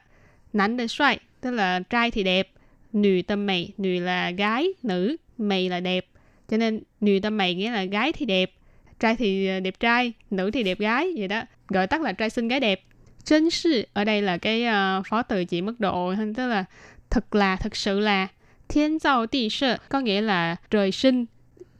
[0.52, 2.48] Nạnh là xoay tức là trai thì đẹp.
[2.92, 6.06] Nữ tâm mày, nữ là gái, nữ, mày là đẹp.
[6.48, 8.52] Cho nên nữ tâm mày nghĩa là gái thì đẹp,
[9.00, 11.42] trai thì ờ, đẹp trai, nữ thì đẹp gái vậy đó.
[11.68, 12.82] Gọi tắt là trai xinh gái đẹp.
[13.24, 16.64] Chân sư ở đây là cái uh, phó từ chỉ mức độ tức là
[17.10, 18.28] thật là thật sự là
[18.68, 21.24] thiên 造 địa sở có nghĩa là trời sinh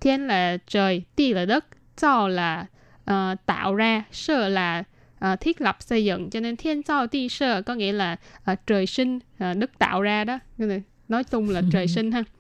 [0.00, 1.64] thiên là trời địa là đất
[2.01, 2.65] 造là
[3.11, 4.83] uh, tạo ra sở là
[5.25, 8.17] uh, thiết lập xây dựng cho nên thiên造địa sở có nghĩa là
[8.51, 10.39] uh, trời sinh uh, đất tạo ra đó
[11.07, 12.23] nói chung là trời sinh ha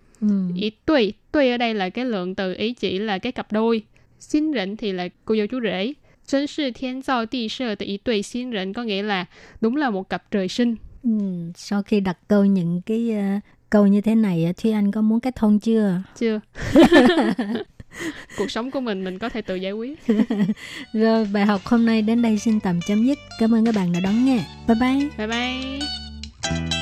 [0.55, 3.81] ý tùy tùy ở đây là cái lượng từ ý chỉ là cái cặp đôi
[4.19, 5.93] xin rịnh thì là cô dâu chú rể
[6.27, 9.25] 真是天造地设的一对新人có nghĩa là
[9.61, 10.75] đúng là một cặp trời sinh.
[11.03, 11.09] Ừ,
[11.55, 15.19] sau khi đặt câu những cái uh, câu như thế này Thúy Anh có muốn
[15.19, 16.01] kết hôn chưa?
[16.19, 16.39] Chưa.
[18.38, 19.98] Cuộc sống của mình mình có thể tự giải quyết.
[20.92, 23.18] Rồi bài học hôm nay đến đây xin tạm chấm dứt.
[23.38, 24.44] Cảm ơn các bạn đã đón nghe.
[24.68, 25.08] Bye bye.
[25.18, 26.81] Bye bye.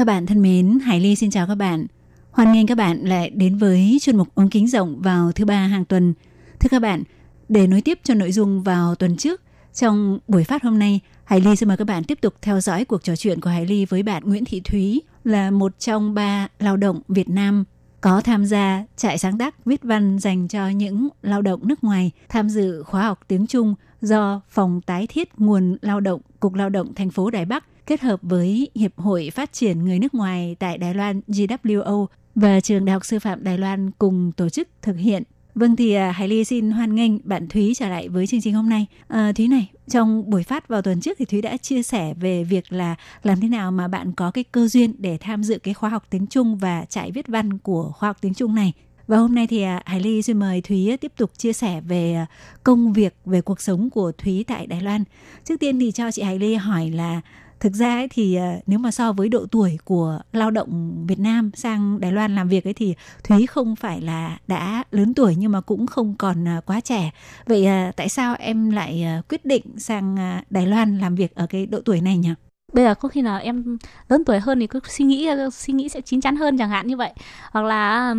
[0.00, 1.86] Các bạn thân mến, Hải Ly xin chào các bạn.
[2.30, 5.66] Hoan nghênh các bạn lại đến với chuyên mục ống kính rộng vào thứ ba
[5.66, 6.14] hàng tuần.
[6.60, 7.02] Thưa các bạn,
[7.48, 9.42] để nối tiếp cho nội dung vào tuần trước,
[9.74, 12.84] trong buổi phát hôm nay, Hải Ly xin mời các bạn tiếp tục theo dõi
[12.84, 16.48] cuộc trò chuyện của Hải Ly với bạn Nguyễn Thị Thúy là một trong ba
[16.58, 17.64] lao động Việt Nam
[18.00, 22.10] có tham gia trại sáng tác viết văn dành cho những lao động nước ngoài
[22.28, 26.68] tham dự khóa học tiếng Trung do Phòng Tái thiết Nguồn Lao động Cục Lao
[26.68, 30.56] động thành phố Đài Bắc kết hợp với Hiệp hội Phát triển Người nước ngoài
[30.58, 34.68] tại Đài Loan GWO và Trường Đại học Sư phạm Đài Loan cùng tổ chức
[34.82, 35.22] thực hiện.
[35.54, 38.54] Vâng thì à, Hải Ly xin hoan nghênh bạn Thúy trở lại với chương trình
[38.54, 38.86] hôm nay.
[39.08, 42.44] À, Thúy này, trong buổi phát vào tuần trước thì Thúy đã chia sẻ về
[42.44, 45.74] việc là làm thế nào mà bạn có cái cơ duyên để tham dự cái
[45.74, 48.72] khóa học tiếng Trung và trại viết văn của khóa học tiếng Trung này.
[49.06, 51.80] Và hôm nay thì à, Hải Ly xin mời Thúy à, tiếp tục chia sẻ
[51.80, 52.26] về
[52.64, 55.04] công việc, về cuộc sống của Thúy tại Đài Loan.
[55.44, 57.20] Trước tiên thì cho chị Hải Ly hỏi là
[57.60, 61.18] thực ra ấy thì ờ, nếu mà so với độ tuổi của lao động Việt
[61.18, 62.94] Nam sang Đài Loan làm việc ấy thì
[63.24, 67.10] Thúy không phải là đã lớn tuổi nhưng mà cũng không còn ờ, quá trẻ.
[67.46, 70.16] Vậy ờ, tại sao em lại quyết định sang
[70.50, 72.30] Đài Loan làm việc ở cái độ tuổi này nhỉ?
[72.72, 75.88] bây giờ có khi nào em lớn tuổi hơn thì cứ suy nghĩ suy nghĩ
[75.88, 77.12] sẽ chín chắn hơn chẳng hạn như vậy
[77.50, 78.14] hoặc là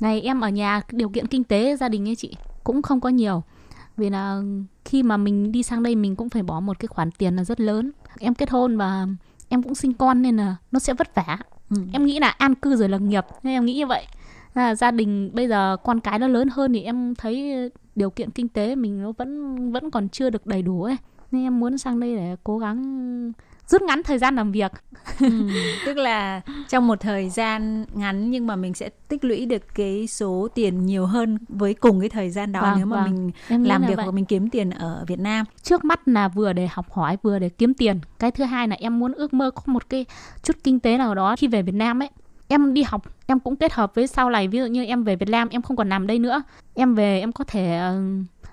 [0.00, 3.08] ngày em ở nhà, điều kiện kinh tế, gia đình ấy chị, cũng không có
[3.08, 3.42] nhiều
[3.96, 4.42] vì là
[4.84, 7.44] khi mà mình đi sang đây mình cũng phải bỏ một cái khoản tiền là
[7.44, 9.06] rất lớn em kết hôn và
[9.48, 11.38] em cũng sinh con nên là nó sẽ vất vả.
[11.70, 11.76] Ừ.
[11.92, 14.06] em nghĩ là an cư rồi là nghiệp nên em nghĩ như vậy.
[14.54, 17.54] Là gia đình bây giờ con cái nó lớn hơn thì em thấy
[17.94, 20.96] điều kiện kinh tế mình nó vẫn vẫn còn chưa được đầy đủ ấy.
[21.30, 23.32] Nên em muốn sang đây để cố gắng
[23.72, 24.72] rút ngắn thời gian làm việc.
[25.20, 25.28] Ừ,
[25.86, 30.06] tức là trong một thời gian ngắn nhưng mà mình sẽ tích lũy được cái
[30.06, 33.04] số tiền nhiều hơn với cùng cái thời gian đó Vâng, nếu mà vâng.
[33.14, 35.46] mình Em làm là việc hoặc mình kiếm tiền ở Việt Nam.
[35.62, 38.00] trước mắt là vừa để học hỏi vừa để kiếm tiền.
[38.18, 40.06] Cái thứ hai là em muốn ước mơ có một cái
[40.42, 42.08] chút kinh tế nào đó khi về Việt Nam ấy.
[42.48, 44.48] Em đi học em cũng kết hợp với sau này.
[44.48, 46.42] Ví dụ như em về Việt Nam em không còn làm đây nữa.
[46.74, 48.00] Em về em có thể ờ,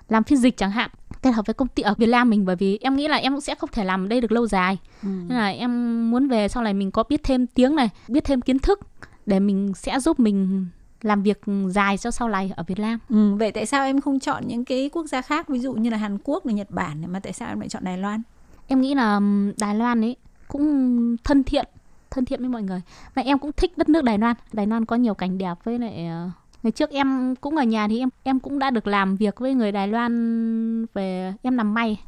[0.08, 0.90] làm phiên dịch chẳng hạn
[1.22, 3.32] kết hợp với công ty ở Việt Nam mình bởi vì em nghĩ là em
[3.32, 4.78] cũng sẽ không thể làm ở đây được lâu dài.
[5.02, 8.40] Nên là em muốn về sau này mình có biết thêm tiếng này biết thêm
[8.40, 8.80] kiến thức
[9.26, 10.66] để mình sẽ giúp mình
[11.02, 12.98] làm việc dài cho sau này ở Việt Nam.
[13.08, 15.90] Ừ, vậy tại sao em không chọn những cái quốc gia khác ví dụ như
[15.90, 18.22] là Hàn Quốc này, Nhật Bản này, mà tại sao em lại chọn Đài Loan?
[18.66, 19.20] em nghĩ là
[19.58, 20.16] Đài Loan ấy
[20.48, 21.66] cũng thân thiện
[22.10, 22.80] thân thiện với mọi người.
[23.14, 24.36] Và em cũng thích đất nước Đài Loan.
[24.52, 26.30] Đài Loan có nhiều cảnh đẹp với lại ờ,
[26.62, 29.54] ngày trước em cũng ở nhà thì em em cũng đã được làm việc với
[29.54, 32.00] người Đài Loan về em làm may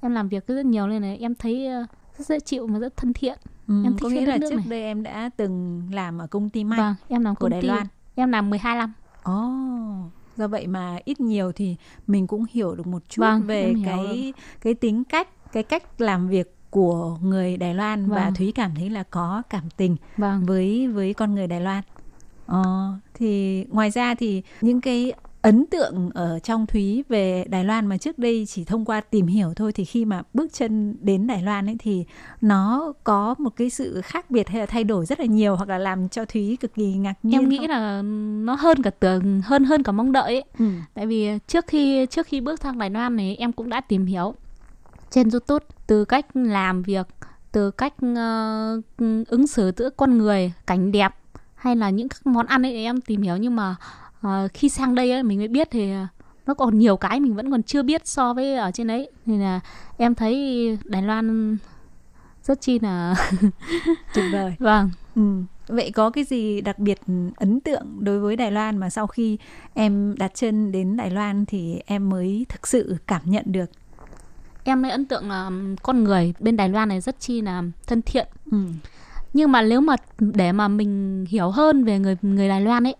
[0.00, 1.84] em làm việc rất nhiều nên là em thấy ờ,
[2.18, 4.56] rất dễ chịu và rất thân thiện Ừ, Em thích có cái nghĩa là trước
[4.56, 4.64] này.
[4.68, 7.62] đây em đã từng làm ở công ty may vâng em làm của công Đài
[7.62, 7.86] ty Loan.
[8.14, 9.50] em làm 12 năm Ồ,
[10.36, 13.74] do vậy mà ít nhiều thì mình cũng hiểu được một chút Vâng, về em
[13.74, 18.34] hiểu cái cái tính cách, cái cách làm việc của người Đài Loan và Vâng.
[18.34, 21.82] Thúy cảm thấy là có cảm tình vâng với với con người Đài Loan.
[22.50, 27.86] Ờ, thì ngoài ra thì những cái ấn tượng ở trong Thúy về Đài Loan
[27.86, 31.26] mà trước đây chỉ thông qua tìm hiểu thôi thì khi mà bước chân đến
[31.26, 32.04] Đài Loan ấy thì
[32.40, 35.68] nó có một cái sự khác biệt hay là thay đổi rất là nhiều hoặc
[35.68, 37.68] là làm cho Thúy cực kỳ ngạc nhiên em nghĩ không?
[37.68, 38.02] là
[38.44, 40.64] nó hơn cả tưởng hơn hơn cả mong đợi ấy ừ.
[40.94, 44.06] tại vì trước khi trước khi bước sang Đài Loan này em cũng đã tìm
[44.06, 44.34] hiểu
[45.10, 47.06] trên YouTube từ cách làm việc
[47.52, 48.80] từ cách ờ,
[49.28, 51.12] ứng xử giữa con người cảnh đẹp
[51.60, 53.76] hay là những các món ăn ấy em tìm hiểu nhưng mà
[54.20, 55.92] ờ, khi sang đây ấy mình mới biết thì
[56.46, 59.10] nó còn nhiều cái mình vẫn còn chưa biết so với ở trên đấy.
[59.26, 59.60] Nên là
[59.96, 61.56] em thấy Đài Loan
[62.42, 63.14] rất chi là
[64.14, 64.54] tuyệt vời.
[64.58, 64.90] Vâng.
[65.14, 65.22] Ừ.
[65.68, 66.98] vậy có cái gì đặc biệt
[67.36, 69.38] ấn tượng đối với Đài Loan mà sau khi
[69.74, 73.70] em đặt chân đến Đài Loan thì em mới thực sự cảm nhận được?
[74.64, 75.50] Em mới ấn tượng là
[75.82, 78.26] con người bên Đài Loan này rất chi là thân thiện.
[78.50, 78.58] Ừ.
[79.32, 82.96] nhưng mà nếu mà để mà mình hiểu hơn về người người Đài Loan ấy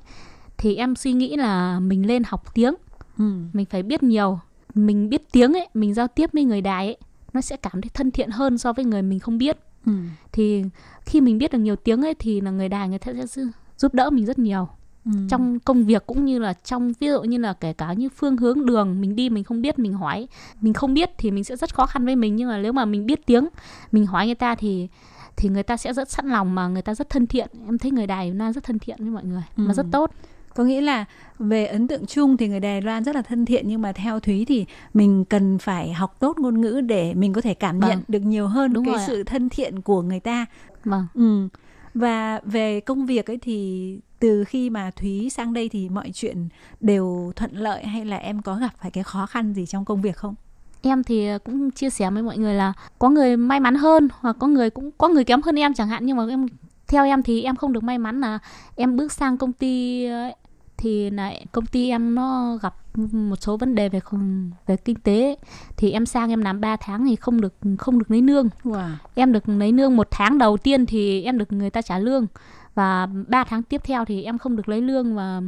[0.59, 2.74] thì em suy nghĩ là mình lên học tiếng
[3.18, 3.24] Ừ.
[3.53, 4.39] mình phải biết nhiều
[4.74, 6.97] mình biết tiếng ấy mình giao tiếp với người Đài ấy
[7.33, 9.57] nó sẽ cảm thấy thân thiện hơn so với người mình không biết
[9.87, 9.93] Ừ.
[10.33, 10.64] thì
[11.07, 13.43] khi mình biết được nhiều tiếng ấy thì là người Đài người ta sẽ
[13.78, 14.68] giúp- đỡ mình rất nhiều
[15.05, 15.11] Ừ.
[15.31, 18.37] trong công việc cũng như là trong ví dụ như là kể cả như phương
[18.37, 20.28] hướng đường mình đi mình không biết mình hỏi
[20.61, 22.85] mình không biết thì mình sẽ rất khó khăn với mình nhưng mà nếu mà
[22.85, 23.49] mình biết tiếng
[23.93, 24.89] mình hỏi người ta thì
[25.41, 27.91] thì người ta sẽ rất sẵn lòng mà người ta rất thân thiện em thấy
[27.91, 29.62] người Đài Nam rất thân thiện với mọi người Ừ.
[29.66, 30.11] mà rất tốt
[30.55, 31.05] Có nghĩa là
[31.38, 34.20] về ấn tượng chung thì người Đài Loan rất là thân thiện nhưng mà theo
[34.20, 37.91] Thúy thì mình cần phải học tốt ngôn ngữ để mình có thể cảm nhận
[37.91, 38.03] Vâng.
[38.09, 39.07] được nhiều hơn Đúng cái rồi ạ.
[39.07, 40.47] sự thân thiện của người ta.
[40.84, 41.49] vâng Ừ.
[41.95, 46.49] Và về công việc ấy thì từ khi mà Thúy sang đây thì mọi chuyện
[46.80, 50.03] đều thuận lợi hay là em có gặp phải cái khó khăn gì trong công
[50.03, 50.34] việc không?
[50.83, 54.37] Em thì cũng chia sẻ với mọi người là có người may mắn hơn hoặc
[54.39, 56.47] có người cũng có người kém hơn em chẳng hạn nhưng mà em
[56.89, 58.39] theo em thì em không được may mắn là
[58.76, 60.35] em bước sang công ty ấy,
[60.76, 62.74] thì là công ty em nó gặp
[63.12, 65.37] một số vấn đề về không- về kinh tế.
[65.76, 68.49] Thì em sang em làm 3 tháng thì không được không được lấy lương.
[68.64, 68.91] Wow.
[69.14, 72.26] em được lấy lương một tháng đầu tiên thì em được người ta trả lương.
[72.74, 75.41] Và 3 tháng tiếp theo thì em không được lấy lương và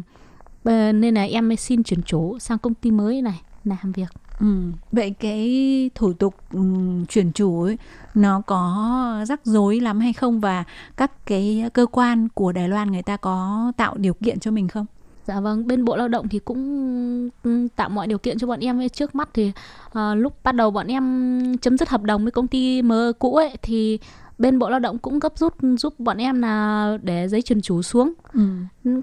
[0.65, 4.09] ờ, nên là em mới xin chuyển chỗ sang công ty mới này làm việc
[4.41, 4.47] Ừ.
[4.93, 7.79] Vậy cái thủ tục ừm, chuyển chủ ấy
[8.15, 10.65] nó có rắc rối lắm hay không và
[10.97, 14.69] các cái cơ quan của Đài Loan người ta có tạo điều kiện cho mình
[14.69, 14.87] không?
[15.27, 18.61] Dạ vâng, bên Bộ Lao động thì cũng ừ, tạo mọi điều kiện cho bọn
[18.61, 18.89] em.
[18.89, 19.53] Trước mắt thì
[19.93, 23.37] ờ, lúc bắt đầu bọn em chấm dứt hợp đồng với công ty mơ cũ
[23.37, 23.99] ấy thì
[24.39, 27.83] bên Bộ Lao động cũng gấp rút giúp bọn em là để giấy chuyển chủ
[27.83, 28.13] xuống.
[28.33, 28.41] Ừ.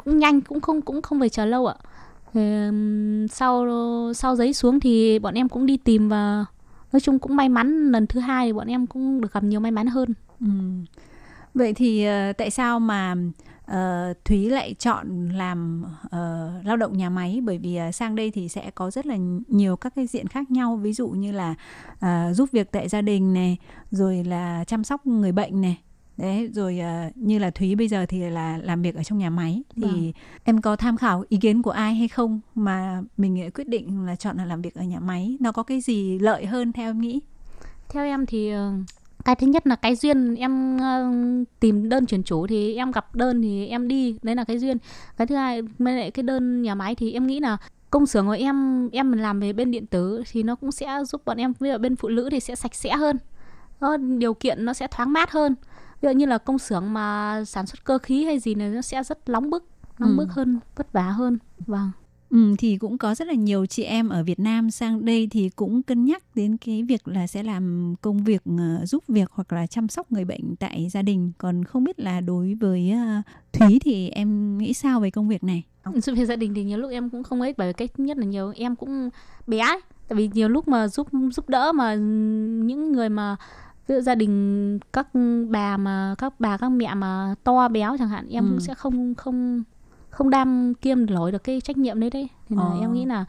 [0.06, 1.76] Cũng nhanh cũng không cũng không phải chờ lâu ạ.
[1.76, 1.98] Ừm,
[3.32, 3.68] sau
[4.14, 6.46] sau giấy xuống thì bọn em cũng đi tìm và
[6.92, 9.60] nói chung cũng may mắn lần thứ hai thì bọn em cũng được gặp nhiều
[9.60, 10.14] may mắn hơn.
[10.40, 10.48] Ừ.
[11.54, 13.16] Vậy thì ờ, tại sao mà
[13.72, 18.32] uh, Thúy lại chọn làm uh, lao động nhà máy bởi vì uh, sang đây
[18.32, 19.18] thì sẽ có rất là
[19.48, 21.56] nhiều các cái diện khác nhau ví dụ như là
[21.94, 23.58] uh, giúp việc tại gia đình này
[23.92, 25.78] rồi là chăm sóc người bệnh này
[26.20, 29.30] đấy rồi ờ, như là Thúy bây giờ thì là làm việc ở trong nhà
[29.30, 29.64] máy.
[29.76, 30.12] Thì Vâng.
[30.44, 34.16] em có tham khảo ý kiến của ai hay không mà mình quyết định là
[34.16, 35.38] chọn là làm việc ở nhà máy?
[35.40, 37.20] Nó có cái gì lợi hơn theo em nghĩ?
[37.90, 38.72] Theo em thì ờ,
[39.26, 40.36] cái thứ nhất là cái duyên.
[40.36, 41.12] Em ờ,
[41.60, 44.16] tìm đơn chuyển chủ thì em gặp đơn thì em đi.
[44.24, 44.78] Đấy là cái duyên.
[45.18, 47.58] Cái thứ hai với lại cái đơn nhà máy thì em nghĩ là
[47.90, 51.04] công xưởng của em em mình làm về bên điện tử thì nó cũng sẽ
[51.06, 53.18] giúp bọn em ví dụ bên phụ nữ thì sẽ sạch sẽ hơn.
[53.82, 55.56] Nó điều kiện nó sẽ thoáng mát hơn
[56.02, 58.82] ví dụ như là công xưởng mà sản xuất cơ khí hay gì này nó
[58.82, 59.66] sẽ rất nóng bức
[60.00, 60.16] nóng Ừ.
[60.18, 61.38] bức hơn vất vả hơn
[61.68, 61.92] vâng
[62.30, 65.50] Ừ, thì cũng có rất là nhiều chị em ở Việt Nam sang đây thì
[65.50, 69.54] cũng cân nhắc đến cái việc là sẽ làm công việc ờ, giúp việc hoặc
[69.54, 71.32] là chăm sóc người bệnh tại gia đình.
[71.38, 73.22] Còn không biết là đối với ờ,
[73.54, 75.64] Thúy thì em nghĩ sao về công việc này?
[75.96, 78.18] giúp việc gia đình thì nhiều lúc em cũng không ấy bởi cái thứ nhất
[78.18, 79.10] là nhiều em cũng
[79.48, 79.80] bé ấy.
[80.08, 81.96] tại vì nhiều lúc mà giúp giúp đỡ mà
[82.66, 83.36] những người mà
[83.90, 85.08] ví dụ gia đình các
[85.50, 88.50] bà mà các bà các mẹ mà to béo chẳng hạn em Ừ.
[88.50, 89.64] cũng sẽ không không
[90.10, 92.80] không đam kiêm nổi được cái trách nhiệm đấy đấy thì là Ờ.
[92.82, 93.26] em nghĩ là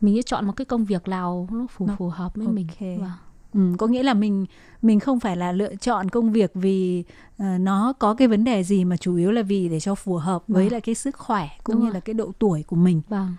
[0.00, 2.54] mình sẽ chọn một cái công việc nào nó phù Nó- phù hợp với ok.
[2.54, 2.66] mình
[3.00, 3.10] Vâng.
[3.54, 4.46] Ừ, có nghĩa là mình
[4.82, 7.04] mình không phải là lựa chọn công việc vì
[7.38, 10.16] ờ, nó có cái vấn đề gì mà chủ yếu là vì để cho phù
[10.16, 10.72] hợp với Vâng.
[10.72, 11.94] lại cái sức khỏe cũng Đúng như rồi.
[11.94, 13.02] là cái độ tuổi của mình.
[13.08, 13.34] vâng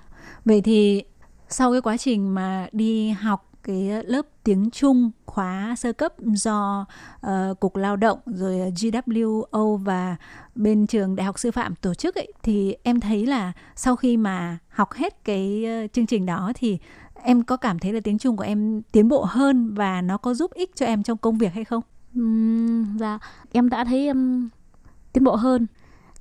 [0.45, 1.03] Vậy thì
[1.49, 6.85] sau cái quá trình mà đi học cái lớp tiếng Trung khóa sơ cấp do
[7.27, 10.15] uh, Cục Lao động rồi ờ, GWO và
[10.55, 14.17] bên trường Đại học Sư phạm tổ chức ấy thì em thấy là sau khi
[14.17, 16.77] mà học hết cái ờ, chương trình đó thì
[17.23, 20.33] em có cảm thấy là tiếng Trung của em tiến bộ hơn và nó có
[20.33, 21.83] giúp ích cho em trong công việc hay không?
[22.15, 23.19] Ừm, dạ
[23.51, 24.49] em đã thấy em
[25.13, 25.67] tiến bộ hơn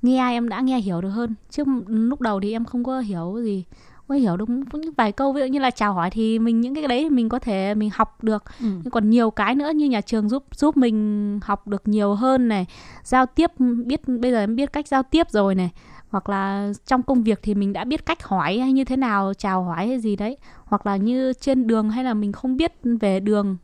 [0.01, 3.39] nghe em đã nghe hiểu được hơn chứ lúc đầu thì em không có hiểu
[3.43, 3.65] gì
[4.11, 6.75] có hiểu được những vài câu ví dụ như là chào hỏi thì mình những
[6.75, 8.43] cái đấy mình có thể mình học được.
[8.59, 8.65] Ừ.
[8.83, 12.47] nhưng còn nhiều cái nữa như nhà trường giúp giúp mình học được nhiều hơn
[12.47, 12.65] này
[13.03, 13.51] giao tiếp
[13.85, 15.69] biết bây giờ em biết cách giao tiếp rồi này
[16.09, 19.33] hoặc là trong công việc thì mình đã biết cách hỏi hay như thế nào
[19.37, 20.37] chào hỏi hay gì đấy.
[20.65, 23.57] Hoặc là như trên đường hay là mình không biết về đường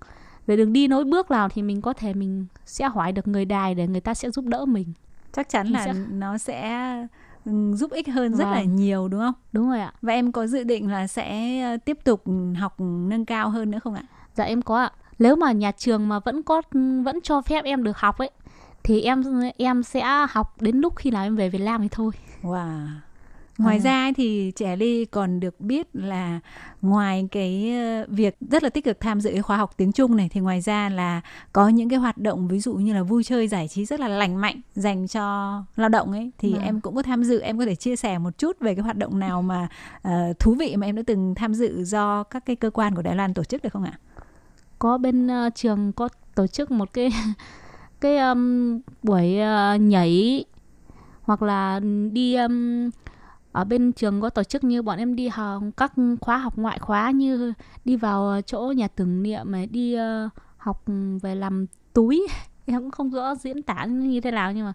[0.47, 3.45] về đường đi nối bước nào thì mình có thể mình sẽ hỏi được người
[3.45, 4.93] đài để người ta sẽ giúp đỡ mình.
[5.33, 6.91] Chắc chắn Thì là sẽ- nó sẽ
[7.75, 8.75] giúp ích hơn rất là Vâng.
[8.75, 11.97] nhiều đúng không đúng rồi ạ và em có dự định là sẽ ờ, tiếp
[12.03, 12.23] tục
[12.59, 14.03] học nâng cao hơn nữa không ạ
[14.35, 14.91] Dạ em có ạ.
[15.19, 16.61] Nếu mà nhà trường mà vẫn có
[17.03, 18.29] vẫn cho phép em được học ấy
[18.83, 19.23] thì em
[19.57, 22.11] em sẽ học đến lúc khi nào em về Việt Nam thì thôi.
[22.41, 22.87] Wow.
[23.57, 23.83] Ngoài À.
[23.83, 26.39] ra thì trẻ Ly còn được biết là
[26.81, 30.17] ngoài cái ờ, việc rất là tích cực tham dự cái khóa học tiếng Trung
[30.17, 31.21] này thì ngoài ra là
[31.53, 34.07] có những cái hoạt động ví dụ như là vui chơi giải trí rất là
[34.07, 35.23] lành mạnh dành cho
[35.75, 36.61] lao động ấy thì Vâng.
[36.61, 38.97] em cũng có tham dự em có thể chia sẻ một chút về cái hoạt
[38.97, 39.67] động nào mà
[40.01, 43.01] ờ, thú vị mà em đã từng tham dự do các cái cơ quan của
[43.01, 43.99] Đài Loan tổ chức được không ạ?
[44.79, 47.09] Có bên ờ, trường có tổ chức một cái
[48.01, 50.45] cái um, buổi ờ, nhảy
[51.21, 51.79] hoặc là
[52.11, 52.89] đi um,
[53.51, 56.79] ở bên trường có tổ chức như bọn em đi học các khóa học ngoại
[56.79, 57.53] khóa như
[57.85, 60.83] đi vào chỗ nhà tưởng niệm này đi ờ, học
[61.21, 62.27] về làm túi
[62.65, 64.73] em cũng không rõ diễn tả như thế nào nhưng mà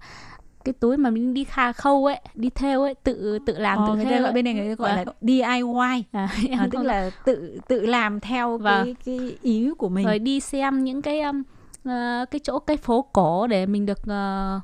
[0.65, 3.85] cái túi mà mình đi kha khâu ấy đi theo ấy tự tự làm Ờ,
[3.89, 4.33] tự người ta gọi ấy.
[4.33, 5.15] bên này người ta gọi là Vâng.
[5.21, 8.95] DIY à, à, tức không- là tự tự làm theo cái Vâng.
[9.05, 10.07] cái ý của mình.
[10.07, 11.43] rồi đi xem những cái um,
[11.85, 14.61] ờ, cái chỗ cái phố cổ để mình được ờ,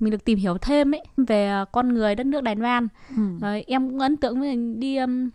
[0.00, 2.88] mình được tìm hiểu thêm ấy về ờ, con người đất nước Đài Loan.
[3.16, 3.22] Ừ.
[3.40, 5.30] rồi em cũng ấn tượng với đi um,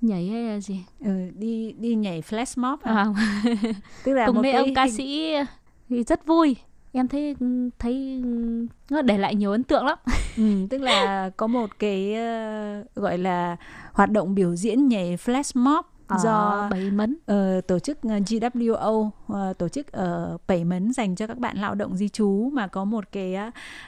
[0.00, 0.84] nhảy hay là gì?
[1.00, 2.94] Ừ, đi đi nhảy flash mob à?
[2.94, 3.06] à,
[4.04, 5.34] tức là cùng một với cái ông ca sĩ
[5.88, 6.56] thì rất vui.
[6.92, 7.36] Em thấy
[7.78, 8.22] thấy
[8.90, 9.98] nó để lại nhiều ấn tượng lắm.
[10.36, 13.56] Ừ, tức là có một cái ờ, gọi là
[13.92, 15.84] hoạt động biểu diễn nhảy flash mob
[16.18, 17.16] do bảy mấn.
[17.26, 21.58] ờ, tổ chức ờ, GWO ờ, tổ chức ở Bảy Mấn dành cho các bạn
[21.58, 23.34] lao động di trú mà có một cái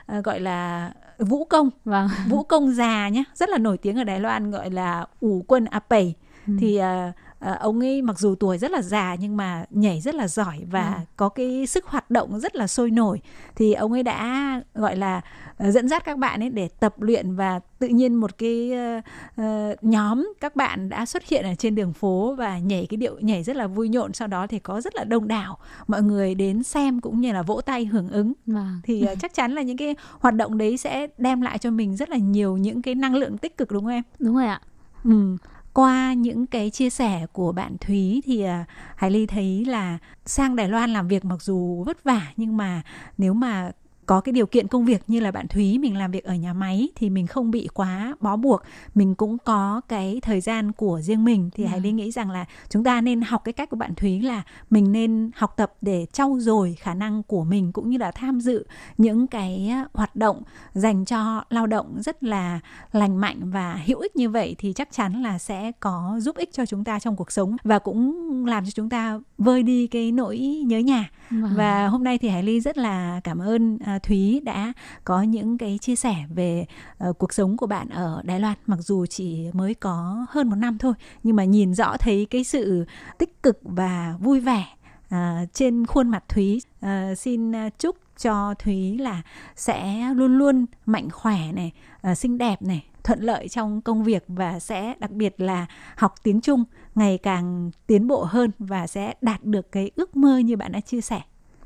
[0.06, 1.70] ờ, gọi là vũ công.
[1.84, 2.08] Vâng.
[2.28, 5.64] Vũ công già nhé rất là nổi tiếng ở Đài Loan gọi là ủ quân
[5.64, 6.14] A Pei
[6.46, 6.52] Ừ.
[6.60, 7.12] thì à,
[7.44, 10.58] à, ông ấy mặc dù tuổi rất là già nhưng mà nhảy rất là giỏi
[10.70, 11.00] và Ừ.
[11.16, 13.20] có cái sức hoạt động rất là sôi nổi
[13.56, 15.20] thì ông ấy đã gọi là
[15.56, 19.00] ờ, dẫn dắt các bạn ấy để tập luyện và tự nhiên một cái ờ,
[19.36, 23.18] ờ, nhóm các bạn đã xuất hiện ở trên đường phố và nhảy cái điệu
[23.20, 26.34] nhảy rất là vui nhộn sau đó thì có rất là đông đảo mọi người
[26.34, 29.62] đến xem cũng như là vỗ tay hưởng ứng vâng thì ờ, chắc chắn là
[29.62, 32.94] những cái hoạt động đấy sẽ đem lại cho mình rất là nhiều những cái
[32.94, 34.02] năng lượng tích cực đúng không em?
[34.18, 34.60] đúng rồi ạ
[35.04, 35.36] Ừ.
[35.74, 38.64] Qua những cái chia sẻ của bạn Thúy thì à,
[38.96, 42.82] Hải Ly thấy là sang Đài Loan làm việc mặc dù vất vả nhưng mà
[43.18, 43.70] nếu mà
[44.06, 46.52] có cái điều kiện công việc như là bạn Thúy mình làm việc ở nhà
[46.52, 48.62] máy thì mình không bị quá bó buộc.
[48.94, 51.50] Mình cũng có cái thời gian của riêng mình.
[51.54, 54.20] Thì Hải Ly nghĩ rằng là chúng ta nên học cái cách của bạn Thúy
[54.20, 58.10] là mình nên học tập để trau dồi khả năng của mình cũng như là
[58.10, 58.66] tham dự
[58.98, 60.42] những cái hoạt động
[60.72, 62.60] dành cho lao động rất là
[62.92, 66.52] lành mạnh và hữu ích như vậy thì chắc chắn là sẽ có giúp ích
[66.52, 70.12] cho chúng ta trong cuộc sống và cũng làm cho chúng ta vơi đi cái
[70.12, 71.10] nỗi nhớ nhà.
[71.30, 71.54] Vâng.
[71.56, 74.72] và hôm nay thì Hải Ly rất là cảm ơn à, Thúy đã
[75.04, 76.66] có những cái chia sẻ về
[76.98, 78.54] ờ, cuộc sống của bạn ở Đài Loan.
[78.66, 82.44] Mặc dù chỉ mới có hơn một năm thôi nhưng mà nhìn rõ thấy cái
[82.44, 82.84] sự
[83.18, 84.66] tích cực và vui vẻ
[85.08, 86.60] à, trên khuôn mặt Thúy.
[86.80, 89.22] À, xin à, chúc cho Thúy là
[89.56, 91.72] sẽ luôn luôn mạnh khỏe này
[92.02, 95.66] à, xinh đẹp này thuận lợi trong công việc và sẽ đặc biệt là
[95.96, 96.64] học tiếng Trung
[96.94, 100.80] ngày càng tiến bộ hơn và sẽ đạt được cái ước mơ như bạn đã
[100.80, 101.20] chia sẻ.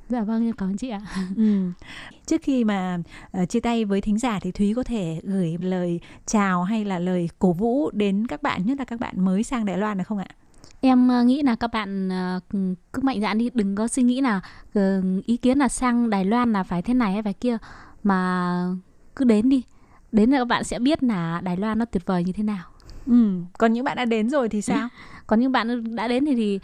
[0.09, 1.01] dạ vâng cảm ơn chị ạ
[1.37, 1.71] Ừ.
[2.27, 2.99] Trước khi mà
[3.33, 6.99] ờ, chia tay với thính giả thì Thúy có thể gửi lời chào hay là
[6.99, 10.05] lời cổ vũ đến các bạn nhất là các bạn mới sang Đài Loan được
[10.07, 10.27] không ạ?
[10.81, 12.41] Em ờ, nghĩ là các bạn ờ,
[12.93, 14.41] cứ mạnh dạn đi, đừng có suy nghĩ là
[15.27, 17.59] ý kiến là sang Đài Loan là phải thế này hay phải kia
[18.03, 18.75] mà
[19.17, 19.63] cứ đến đi.
[20.13, 22.65] Đến là các bạn sẽ biết là Đài Loan nó tuyệt vời như thế nào.
[23.07, 23.41] Ừ.
[23.59, 24.89] Còn những bạn đã đến rồi thì sao?
[25.29, 26.61] Còn những bạn đã đến thì, thì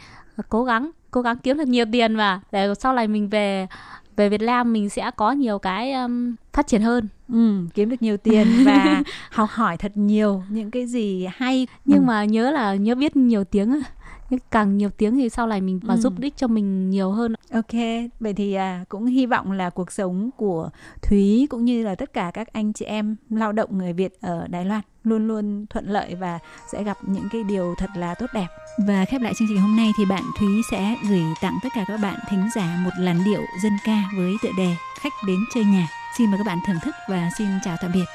[0.49, 3.67] cố gắng cố gắng kiếm thật nhiều tiền và để sau này mình về
[4.15, 7.07] về Việt Nam mình sẽ có nhiều cái um, phát triển hơn.
[7.33, 11.99] Ừ, kiếm được nhiều tiền và học hỏi thật nhiều những cái gì hay Nhưng
[11.99, 12.05] Ừ.
[12.05, 13.81] mà nhớ là nhớ biết nhiều tiếng.
[14.29, 15.99] Nhưng càng nhiều tiếng thì sau này mình mà Ừ.
[15.99, 17.73] giúp ích cho mình nhiều hơn Ok,
[18.19, 20.69] vậy thì à, cũng hy vọng là cuộc sống của
[21.01, 24.47] Thúy cũng như là tất cả các anh chị em lao động người Việt ở
[24.47, 26.39] Đài Loan luôn luôn thuận lợi và
[26.71, 28.47] sẽ gặp những cái điều thật là tốt đẹp.
[28.87, 31.85] Và khép lại chương trình hôm nay thì bạn Thúy sẽ gửi tặng tất cả
[31.87, 35.63] các bạn thính giả một làn điệu dân ca với tựa đề Khách đến chơi
[35.63, 35.87] nhà.
[36.17, 38.05] Xin mời các bạn thưởng thức và xin chào tạm biệt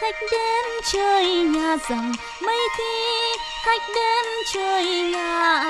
[0.00, 4.24] khách đến chơi nhà rằng mấy khi khách đến
[4.54, 5.64] chơi nhà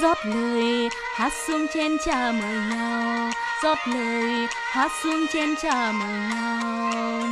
[0.00, 3.30] rót lời, hát xuống trên trà mời nhau.
[3.62, 7.22] Rót lời, hát xuống trên trà mời nhau.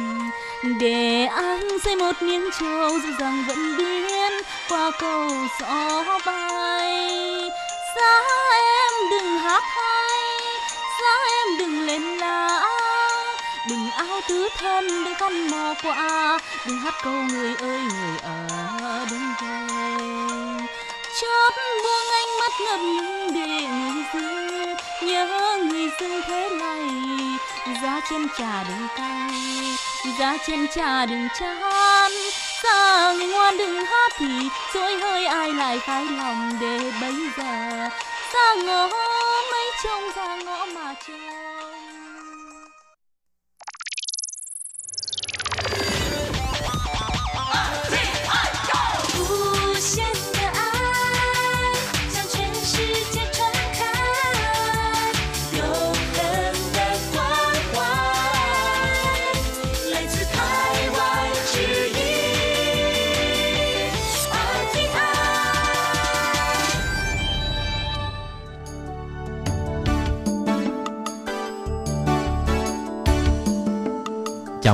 [0.81, 4.33] Để anh xây một miếng trầu dù rằng vẫn biến
[4.69, 5.31] qua cầu
[5.61, 7.09] gió bay.
[7.97, 8.23] Giá
[8.53, 10.39] em đừng hát hay
[11.03, 12.14] giá em đừng lên
[13.69, 19.07] đừng áo tứ thân đừng khăn mò qua đừng hát câu người ơi, người ở
[19.11, 20.05] đừng về
[21.21, 21.51] chớp
[21.83, 26.89] buông ánh mắt ngập ngừng để người dưng nhớ người dưng thế này.
[27.83, 29.31] Giá trên trà đừng cay.
[30.19, 32.13] Giá trên trà đừng chán
[32.63, 37.89] xa người ngoan đừng hát thì dối hơi ai lại khai lòng để bây giờ.
[38.33, 38.89] Xa ngõ
[39.53, 41.74] mấy trông ra ngõ mà trông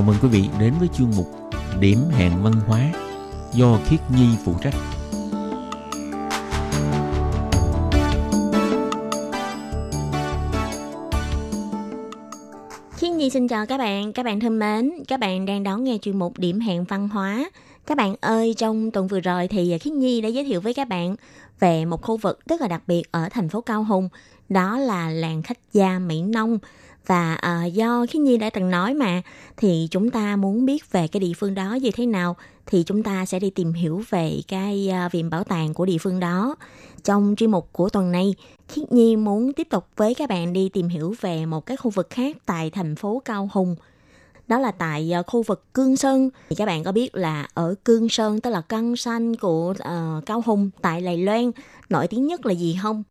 [0.00, 1.26] Chào mừng quý vị đến với chương mục
[1.80, 2.92] Điểm hẹn văn hóa
[3.54, 4.74] do Khiết Nhi phụ trách.
[12.96, 15.98] Khiết Nhi xin chào các bạn, các bạn thân mến, các bạn đang đón nghe
[16.02, 17.50] chuyên mục Điểm hẹn văn hóa.
[17.86, 20.88] Các bạn ơi, trong tuần vừa rồi thì Khiết Nhi đã giới thiệu với các
[20.88, 21.16] bạn
[21.60, 24.08] về một khu vực rất là đặc biệt ở thành phố Cao Hùng,
[24.48, 26.58] đó là làng khách gia Mỹ Nông
[27.06, 29.22] và uh, do khi nhi đã từng nói mà
[29.56, 32.36] thì chúng ta muốn biết về cái địa phương đó như thế nào
[32.66, 35.98] thì chúng ta sẽ đi tìm hiểu về cái uh, viện bảo tàng của địa
[35.98, 36.56] phương đó
[37.04, 38.34] trong chuyên mục của tuần này
[38.68, 41.90] khiết nhi muốn tiếp tục với các bạn đi tìm hiểu về một cái khu
[41.90, 43.76] vực khác tại thành phố cao hùng
[44.50, 46.30] đó là tại uh, khu vực Cương Sơn.
[46.48, 50.26] Thì các bạn có biết là ở Cương Sơn tức là căn xanh của uh,
[50.26, 51.50] Cao Hùng tại Lài Loan
[51.88, 53.02] nổi tiếng nhất là gì không?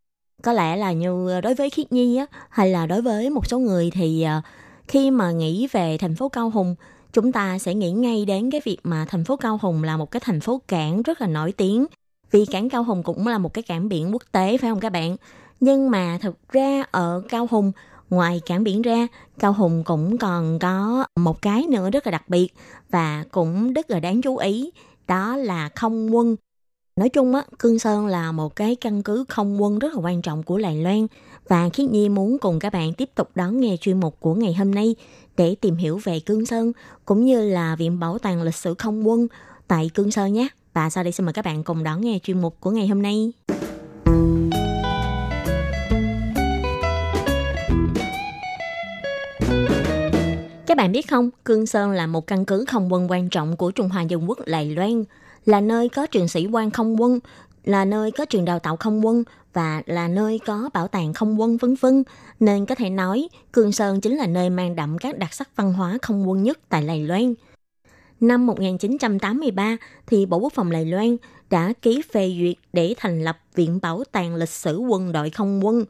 [0.43, 3.47] Có lẽ là như ờ, đối với khiết nhi á, hay là đối với một
[3.47, 4.41] số người thì ờ,
[4.87, 6.75] khi mà nghĩ về thành phố cao hùng,
[7.13, 10.11] chúng ta sẽ nghĩ ngay đến cái việc mà thành phố cao hùng là một
[10.11, 11.85] cái thành phố cảng rất là nổi tiếng.
[12.31, 14.91] Vì cảng cao hùng cũng là một cái cảng biển quốc tế, phải không các
[14.91, 15.15] bạn?
[15.59, 17.71] Nhưng mà thực ra ở cao hùng,
[18.09, 19.07] ngoài cảng biển ra,
[19.39, 22.53] cao hùng cũng còn có một cái nữa rất là đặc biệt
[22.89, 24.71] và cũng rất là đáng chú ý,
[25.07, 26.35] đó là không quân.
[26.99, 30.21] Nói chung á, Cương Sơn là một cái căn cứ không quân rất là quan
[30.21, 31.07] trọng của Lài Loan
[31.47, 34.53] và Khiết Nhi muốn cùng các bạn tiếp tục đón nghe chuyên mục của ngày
[34.53, 34.95] hôm nay
[35.37, 36.71] để tìm hiểu về Cương Sơn
[37.05, 39.27] cũng như là Viện Bảo tàng Lịch sử Không quân
[39.67, 40.47] tại Cương Sơn nhé.
[40.73, 43.01] Và sau đây xin mời các bạn cùng đón nghe chuyên mục của ngày hôm
[43.01, 43.31] nay.
[50.65, 53.71] Các bạn biết không, Cương Sơn là một căn cứ không quân quan trọng của
[53.71, 55.03] Trung Hoa Dân Quốc Lài Loan
[55.49, 57.19] là nơi có trường sĩ quan không quân,
[57.63, 59.23] là nơi có trường đào tạo không quân
[59.53, 62.03] và là nơi có bảo tàng không quân vân vân
[62.39, 65.73] nên có thể nói Cương Sơn chính là nơi mang đậm các đặc sắc văn
[65.73, 67.33] hóa không quân nhất tại Lài Loan.
[68.19, 69.77] Năm 1983
[70.07, 71.17] thì Bộ Quốc phòng Lài Loan
[71.49, 75.65] đã ký phê duyệt để thành lập Viện Bảo tàng Lịch sử Quân đội Không
[75.65, 75.85] quân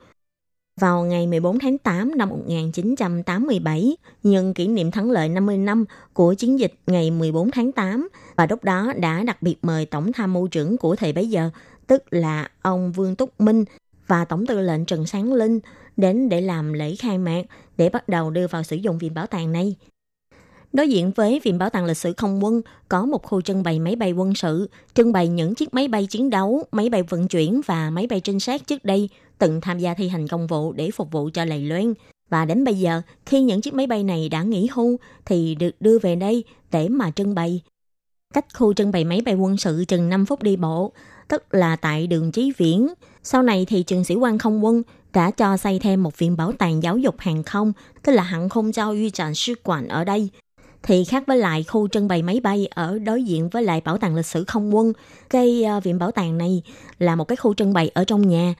[0.79, 6.33] vào ngày 14 tháng 8 năm 1987, nhân kỷ niệm thắng lợi 50 năm của
[6.33, 10.33] chiến dịch ngày 14 tháng 8, và lúc đó đã đặc biệt mời Tổng tham
[10.33, 11.49] mưu trưởng của thời bấy giờ,
[11.87, 13.65] tức là ông Vương Túc Minh
[14.07, 15.59] và Tổng tư lệnh Trần Sáng Linh
[15.97, 17.41] đến để làm lễ khai mạc
[17.77, 19.75] để bắt đầu đưa vào sử dụng viện bảo tàng này.
[20.73, 23.79] Đối diện với Viện Bảo tàng Lịch sử Không quân có một khu trưng bày
[23.79, 27.27] máy bay quân sự, trưng bày những chiếc máy bay chiến đấu, máy bay vận
[27.27, 29.09] chuyển và máy bay trinh sát trước đây
[29.39, 31.93] từng tham gia thi hành công vụ để phục vụ cho Lầy Loan.
[32.29, 35.71] Và đến bây giờ, khi những chiếc máy bay này đã nghỉ hưu thì được
[35.79, 37.61] đưa về đây để mà trưng bày.
[38.33, 40.91] Cách khu trưng bày máy bay quân sự chừng 5 phút đi bộ,
[41.27, 42.87] tức là tại đường Chí Viễn.
[43.23, 44.83] Sau này thì trường sĩ quan không quân
[45.13, 47.73] đã cho xây thêm một viện bảo tàng giáo dục hàng không,
[48.03, 50.29] tức là hạng không giao uy trạng sư quản ở đây
[50.83, 53.97] thì khác với lại khu trưng bày máy bay ở đối diện với lại bảo
[53.97, 54.93] tàng lịch sử không quân.
[55.29, 56.61] Cái uh, viện bảo tàng này
[56.99, 58.53] là một cái khu trưng bày ở trong nhà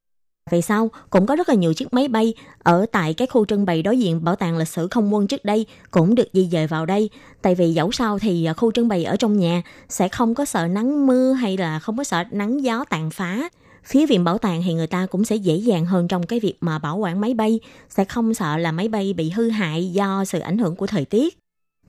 [0.50, 2.34] về sau Cũng có rất là nhiều chiếc máy bay
[2.64, 5.45] ở tại cái khu trưng bày đối diện bảo tàng lịch sử không quân trước
[5.45, 7.10] đây cũng được di dời vào đây.
[7.41, 10.45] Tại vì dẫu sao thì à, khu trưng bày ở trong nhà sẽ không có
[10.45, 13.50] sợ nắng mưa hay là không có sợ nắng gió tàn phá.
[13.84, 16.58] Phía viện bảo tàng thì người ta cũng sẽ dễ dàng hơn trong cái việc
[16.62, 20.26] mà bảo quản máy bay, sẽ không sợ là máy bay bị hư hại do
[20.26, 21.38] sự ảnh hưởng của thời tiết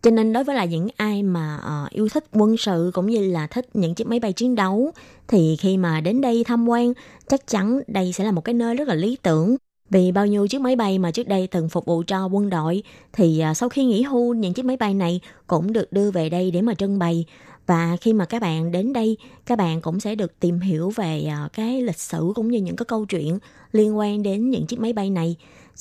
[0.03, 3.33] cho nên đối với là những ai mà uh, yêu thích quân sự cũng như
[3.33, 4.91] là thích những chiếc máy bay chiến đấu
[5.29, 6.93] thì khi mà đến đây tham quan
[7.29, 9.57] chắc chắn đây sẽ là một cái nơi rất là lý tưởng
[9.91, 12.83] vì bao nhiêu chiếc máy bay mà trước đây từng phục vụ cho quân đội
[13.13, 16.29] thì uh, sau khi nghỉ hưu những chiếc máy bay này cũng được đưa về
[16.29, 17.25] đây để mà trưng bày
[17.71, 21.29] Và khi mà các bạn đến đây, các bạn cũng sẽ được tìm hiểu về
[21.47, 23.39] uh, cái lịch sử cũng như những cái câu chuyện
[23.73, 25.37] liên quan đến những chiếc máy bay này.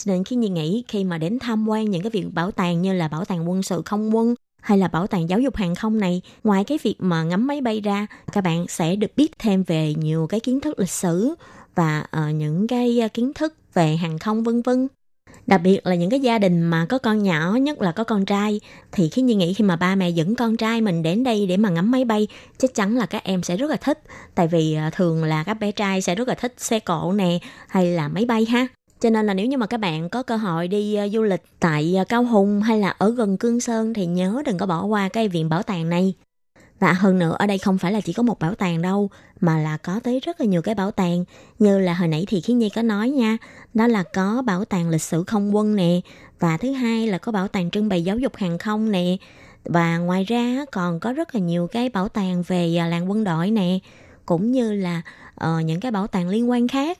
[0.05, 2.81] Cho nên khi Nhi nghĩ khi mà đến tham quan những cái viện bảo tàng
[2.81, 5.75] như là bảo tàng quân sự không quân hay là bảo tàng giáo dục hàng
[5.75, 9.39] không này, ngoài cái việc mà ngắm máy bay ra, các bạn sẽ được biết
[9.39, 11.35] thêm về nhiều cái kiến thức lịch sử
[11.75, 14.87] và uh, những cái ờ, kiến thức về hàng không vân vân.
[15.47, 18.25] Đặc biệt là những cái gia đình mà có con nhỏ, nhất là có con
[18.25, 18.59] trai,
[18.91, 21.57] thì khi như nghĩ khi mà ba mẹ dẫn con trai mình đến đây để
[21.57, 22.27] mà ngắm máy bay,
[22.57, 23.99] chắc chắn là các em sẽ rất là thích.
[24.35, 27.39] Tại vì ờ, thường là các bé trai sẽ rất là thích xe cộ nè,
[27.67, 28.67] hay là máy bay ha.
[28.99, 31.43] Cho nên là nếu như mà các bạn có cơ hội đi ờ, du lịch
[31.59, 34.83] tại ờ, Cao Hùng hay là ở gần Cương Sơn thì nhớ đừng có bỏ
[34.83, 36.13] qua cái viện bảo tàng này.
[36.79, 39.09] Và hơn nữa ở đây không phải là chỉ có một bảo tàng đâu
[39.41, 41.25] mà là có tới rất là nhiều cái bảo tàng.
[41.59, 43.37] Như là hồi nãy thì Khiến Nhi có nói nha
[43.73, 46.01] đó là có bảo tàng lịch sử không quân nè
[46.39, 49.17] và thứ hai là có bảo tàng trưng bày giáo dục hàng không nè.
[49.65, 53.23] Và ngoài ra còn có rất là nhiều cái bảo tàng về ờ, làng quân
[53.23, 53.79] đội nè
[54.25, 55.01] cũng như là
[55.45, 56.99] uh, những cái bảo tàng liên quan khác.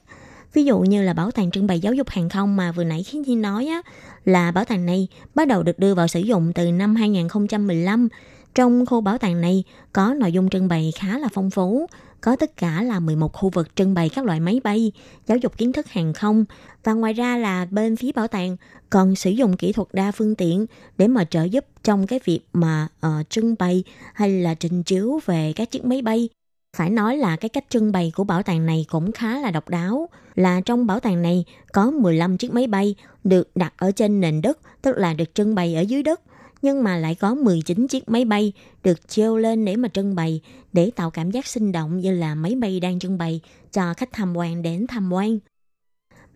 [0.54, 3.04] Ví dụ như là bảo tàng trưng bày giáo dục hàng không mà vừa nãy
[3.04, 3.82] Khiến Nhi nói á,
[4.26, 8.08] là bảo tàng này bắt đầu được đưa vào sử dụng từ năm 2015.
[8.56, 11.88] Trong khu bảo tàng này có nội dung trưng bày khá là phong phú,
[12.22, 14.91] có tất cả là 11 khu vực trưng bày các loại máy bay,
[15.28, 16.45] giáo dục kiến thức hàng không
[16.84, 18.58] và ngoài ra là bên phía bảo tàng
[18.89, 20.66] còn sử dụng kỹ thuật đa phương tiện
[20.97, 23.84] để mà trợ giúp trong cái việc mà uh, trưng bày
[24.14, 26.30] hay là trình chiếu về các chiếc máy bay
[26.78, 29.70] phải nói là cái cách trưng bày của bảo tàng này cũng khá là độc
[29.70, 34.22] đáo, là trong bảo tàng này có 15 chiếc máy bay được đặt ở trên
[34.22, 36.22] nền đất, tức là được trưng bày ở dưới đất,
[36.62, 38.54] nhưng mà lại có 19 chiếc máy bay
[38.84, 40.42] được treo lên để mà trưng bày,
[40.74, 43.42] để tạo cảm giác sinh động như là máy bay đang trưng bày
[43.72, 45.40] cho khách tham quan đến tham quan.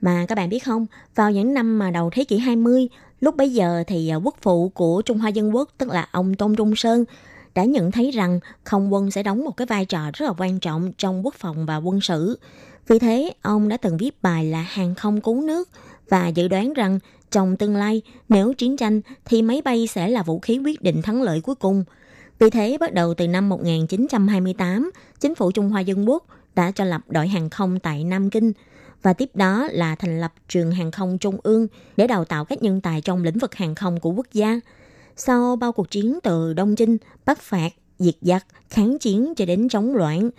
[0.02, 2.88] Mà các bạn biết không, vào những năm mà đầu thế kỷ 20,
[3.20, 6.36] lúc bấy giờ thì à, quốc phụ của Trung Hoa Dân Quốc, tức là ông
[6.36, 7.06] Tôn Trung Sơn,
[7.56, 10.60] đã nhận thấy rằng không quân sẽ đóng một cái vai trò rất là quan
[10.60, 12.40] trọng trong quốc phòng và quân sự.
[12.88, 15.70] Vì thế, ông đã từng viết bài là hàng không cứu nước
[16.10, 17.00] và dự đoán rằng
[17.32, 21.02] trong tương lai, nếu chiến tranh thì máy bay sẽ là vũ khí quyết định
[21.02, 21.84] thắng lợi cuối cùng.
[22.40, 26.26] Vì thế, bắt đầu từ năm 1928, chính phủ Trung Hoa Dân Quốc
[26.56, 28.54] đã cho lập đội hàng không tại Nam Kinh
[29.02, 32.64] và tiếp đó là thành lập trường hàng không trung ương để đào tạo các
[32.64, 34.60] nhân tài trong lĩnh vực hàng không của quốc gia.
[35.16, 39.70] Sau bao cuộc chiến từ Đông Chinh, Bắc Phạt, diệt giặc, kháng chiến cho đến
[39.70, 40.30] chống loạn,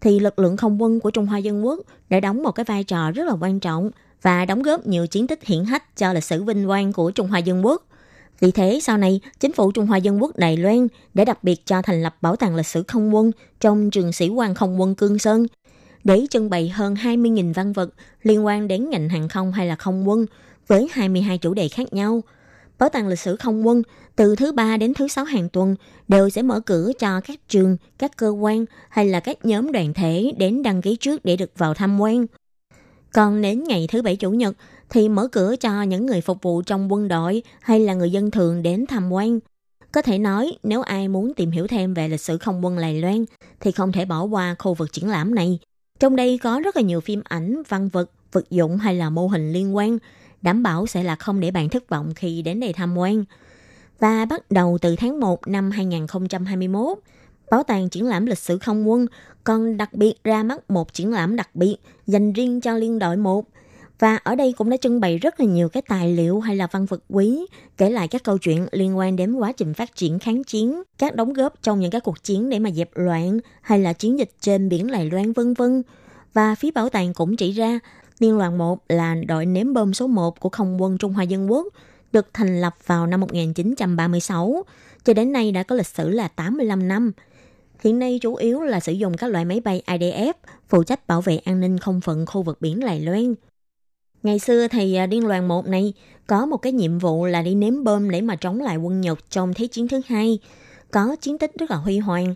[0.00, 2.84] thì lực lượng không quân của Trung Hoa Dân Quốc đã đóng một cái vai
[2.84, 3.90] trò rất là quan trọng
[4.22, 7.28] và đóng góp nhiều chiến tích hiển hách cho lịch sử vinh quang của Trung
[7.28, 7.82] Hoa Dân Quốc.
[8.40, 11.66] Vì thế, sau này, chính phủ Trung Hoa Dân Quốc Đài Loan đã đặc biệt
[11.66, 13.30] cho thành lập Bảo tàng lịch sử không quân
[13.60, 15.46] trong trường sĩ quan không quân Cương Sơn
[16.04, 17.90] để trưng bày hơn 20.000 văn vật
[18.22, 20.26] liên quan đến ngành hàng không hay là không quân
[20.66, 22.20] với 22 chủ đề khác nhau–
[22.84, 23.82] Bảo tàng lịch sử không quân
[24.16, 25.76] từ thứ ba đến thứ sáu hàng tuần
[26.08, 29.94] đều sẽ mở cửa cho các trường, các cơ quan hay là các nhóm đoàn
[29.94, 32.26] thể đến đăng ký trước để được vào tham quan.
[33.12, 34.56] Còn đến ngày thứ bảy chủ nhật
[34.90, 38.30] thì mở cửa cho những người phục vụ trong quân đội hay là người dân
[38.30, 39.38] thường đến tham quan.
[39.92, 43.00] Có thể nói nếu ai muốn tìm hiểu thêm về lịch sử không quân Lài
[43.00, 43.24] Loan
[43.60, 45.58] thì không thể bỏ qua khu vực triển lãm này.
[46.00, 49.26] Trong đây có rất là nhiều phim ảnh, văn vật, vật dụng hay là mô
[49.26, 49.98] hình liên quan
[50.44, 53.24] đảm bảo sẽ là không để bạn thất vọng khi đến đây tham quan.
[53.98, 56.98] Và bắt đầu từ tháng 1 năm 2021,
[57.50, 59.06] Bảo tàng triển lãm lịch sử không quân
[59.44, 61.76] còn đặc biệt ra mắt một triển lãm đặc biệt
[62.06, 63.44] dành riêng cho liên đội 1.
[63.98, 66.66] Và ở đây cũng đã trưng bày rất là nhiều cái tài liệu hay là
[66.66, 70.18] văn vật quý, kể lại các câu chuyện liên quan đến quá trình phát triển
[70.18, 73.78] kháng chiến, các đóng góp trong những cái cuộc chiến để mà dẹp loạn hay
[73.78, 75.82] là chiến dịch trên biển Lài Loan vân vân.
[76.32, 77.78] Và phía bảo tàng cũng chỉ ra
[78.18, 81.52] Liên đoàn 1 là đội ném bom số 1 của không quân Trung Hoa Dân
[81.52, 81.66] Quốc,
[82.12, 84.62] được thành lập vào năm 1936,
[85.04, 87.12] cho đến nay đã có lịch sử là 85 năm.
[87.80, 90.32] Hiện nay chủ yếu là sử dụng các loại máy bay IDF
[90.68, 93.34] phụ trách bảo vệ an ninh không phận khu vực biển Lài Loan.
[94.22, 95.92] Ngày xưa thì à, Liên đoàn 1 này
[96.26, 99.30] có một cái nhiệm vụ là đi ném bom để mà chống lại quân Nhật
[99.30, 100.38] trong Thế chiến thứ hai.
[100.90, 102.34] Có chiến tích rất là huy hoàng.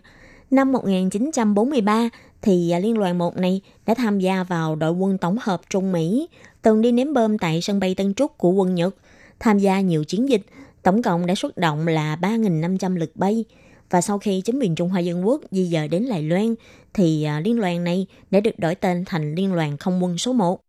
[0.51, 2.09] Năm 1943
[2.41, 5.91] thì à, Liên đoàn 1 này đã tham gia vào đội quân tổng hợp Trung
[5.91, 6.27] Mỹ,
[6.61, 8.95] từng đi ném bom tại sân bay Tân Trúc của quân Nhật,
[9.39, 10.41] tham gia nhiều chiến dịch,
[10.83, 13.45] tổng cộng đã xuất động là 3.500 lực bay.
[13.89, 16.55] Và sau khi chính quyền Trung Hoa Dân Quốc di dời đến Lài Loan,
[16.93, 20.33] thì à, liên đoàn này đã được đổi tên thành Liên đoàn Không quân số
[20.33, 20.59] 1.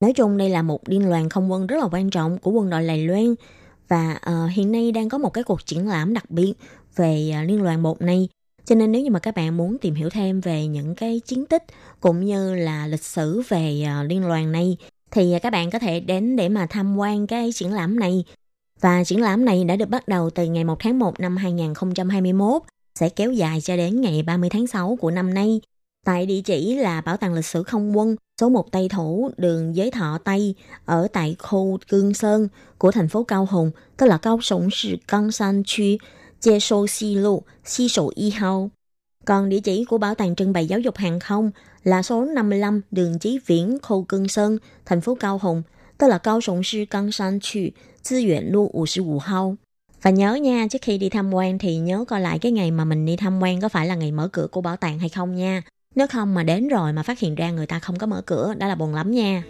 [0.00, 2.70] Nói chung đây là một liên đoàn không quân rất là quan trọng của quân
[2.70, 3.34] đội Lài Loan
[3.88, 6.52] và uh, hiện nay đang có một cái cuộc triển lãm đặc biệt
[6.96, 8.28] về uh, liên đoàn một này
[8.66, 11.46] cho nên nếu như mà các bạn muốn tìm hiểu thêm về những cái chiến
[11.46, 11.64] tích
[12.00, 14.76] cũng như là lịch sử về à, liên đoàn này
[15.10, 18.24] thì à, các bạn có thể đến để mà tham quan cái triển lãm này.
[18.80, 22.62] Và triển lãm này đã được bắt đầu từ ngày 1 tháng 1 năm 2021
[22.94, 25.60] sẽ kéo dài cho đến ngày 30 tháng 6 của năm nay.
[26.04, 29.76] Tại địa chỉ là Bảo tàng lịch sử không quân số 1 Tây Thủ, đường
[29.76, 30.54] Giới Thọ Tây,
[30.84, 32.48] ở tại khu Cương Sơn
[32.78, 35.84] của thành phố Cao Hùng, tức là Cao Sổng 市 Căng San Chu,
[36.40, 38.70] Chê Sô Si Lu, Si Sổ Y Hao.
[39.24, 41.50] Còn địa chỉ của Bảo tàng trưng bày giáo dục hàng không
[41.84, 45.62] là số 55 đường Chí Viễn, khu Cương Sơn, thành phố Cao Hùng,
[45.98, 47.60] tức là Cao Sổng Sư Căng San Chu,
[48.10, 49.56] Tư Yuan Lu 55 Hao.
[50.02, 52.84] Và nhớ nha, trước khi đi tham quan thì nhớ coi lại cái ngày mà
[52.84, 55.36] mình đi tham quan có phải là ngày mở cửa của bảo tàng hay không
[55.36, 55.62] nha.
[55.94, 58.54] Nếu không mà đến rồi mà phát hiện ra người ta không có mở cửa,
[58.58, 59.42] đó là buồn lắm nha.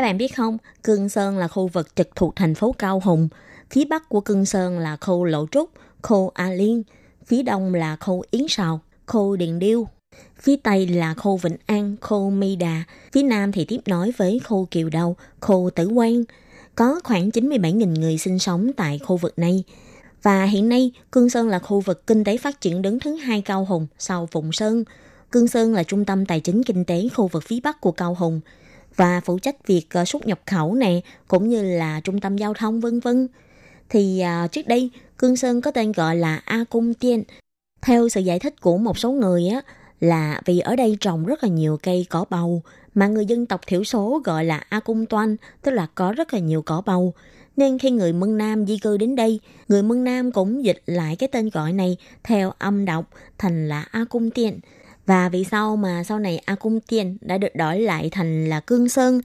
[0.00, 3.28] Các bạn biết không, Cương Sơn là khu vực trực thuộc thành phố Cao Hùng.
[3.70, 5.70] Phía bắc của Cương Sơn là khu Lộ Trúc,
[6.02, 6.82] khu A Liên.
[7.26, 9.86] Phía đông là khu Yến Sào, khu Điện Điêu.
[10.38, 12.82] Phía tây là khu Vĩnh An, khu Mi Đà.
[13.12, 16.24] Phía nam thì tiếp nối với khu Kiều Đầu, khu Tử Quan.
[16.74, 19.64] Có khoảng 97.000 người sinh sống tại khu vực này.
[20.22, 23.42] Và hiện nay, Cương Sơn là khu vực kinh tế phát triển đứng thứ hai
[23.42, 24.84] Cao Hùng sau Phụng Sơn.
[25.30, 28.14] Cương Sơn là trung tâm tài chính kinh tế khu vực phía Bắc của Cao
[28.14, 28.40] Hùng
[28.96, 32.54] và phụ trách việc ờ, xuất nhập khẩu này cũng như là trung tâm giao
[32.54, 33.28] thông vân vân.
[33.88, 37.22] Thì à, trước đây, Cương Sơn có tên gọi là A Cung Tiên.
[37.82, 39.60] Theo sự giải thích của một số người á,
[40.00, 42.62] là vì ở đây trồng rất là nhiều cây cỏ bầu
[42.94, 46.34] mà người dân tộc thiểu số gọi là A Cung Toan, tức là có rất
[46.34, 47.14] là nhiều cỏ bầu.
[47.56, 51.16] Nên khi người Mân Nam di cư đến đây, người Mân Nam cũng dịch lại
[51.16, 54.58] cái tên gọi này theo âm đọc thành là A Cung Tiên.
[55.10, 58.60] Và vì sao mà sau này A Cung Tiên đã được đổi lại thành là
[58.60, 59.20] Cương Sơn?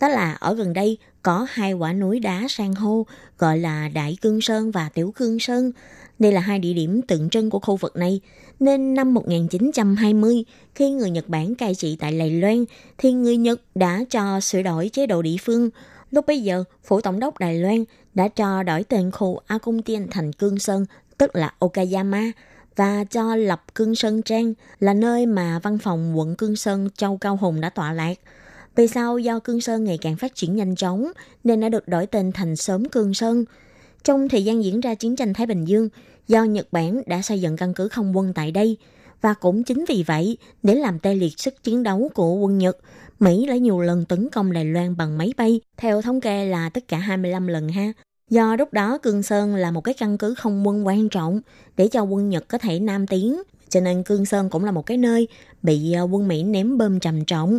[0.00, 3.06] Đó là ở gần đây có hai quả núi đá san hô
[3.38, 5.72] gọi là Đại Cương Sơn và Tiểu Cương Sơn.
[6.18, 8.20] Đây là hai địa điểm tượng trưng của khu vực này.
[8.60, 12.64] Nên năm 1920, khi người Nhật Bản cai trị tại Lầy Loan,
[12.98, 15.70] thì người Nhật đã cho sửa đổi chế độ địa phương.
[16.10, 17.84] Lúc bây giờ, Phủ Tổng đốc Đài Loan
[18.14, 20.86] đã cho đổi tên khu A Cung Tiên thành Cương Sơn,
[21.18, 22.32] tức là Okayama,
[22.76, 27.18] và cho lập Cương Sơn Trang là nơi mà văn phòng quận Cương Sơn Châu
[27.18, 28.18] Cao Hùng đã tọa lạc.
[28.76, 31.12] Về sau, do Cương Sơn ngày càng phát triển nhanh chóng,
[31.44, 33.44] nên đã được đổi tên thành sớm Cương Sơn.
[34.04, 35.88] Trong thời gian diễn ra chiến tranh Thái Bình Dương,
[36.28, 38.76] do Nhật Bản đã xây dựng căn cứ không quân tại đây,
[39.20, 42.78] và cũng chính vì vậy, để làm tê liệt sức chiến đấu của quân Nhật,
[43.20, 46.68] Mỹ đã nhiều lần tấn công Đài Loan bằng máy bay, theo thống kê là
[46.68, 47.92] tất cả 25 lần ha.
[48.30, 51.40] Do lúc đó Cương Sơn là một cái căn cứ không quân quan trọng
[51.76, 54.86] để cho quân Nhật có thể nam tiến, cho nên Cương Sơn cũng là một
[54.86, 55.28] cái nơi
[55.62, 57.58] bị ờ, quân Mỹ ném bom trầm trọng.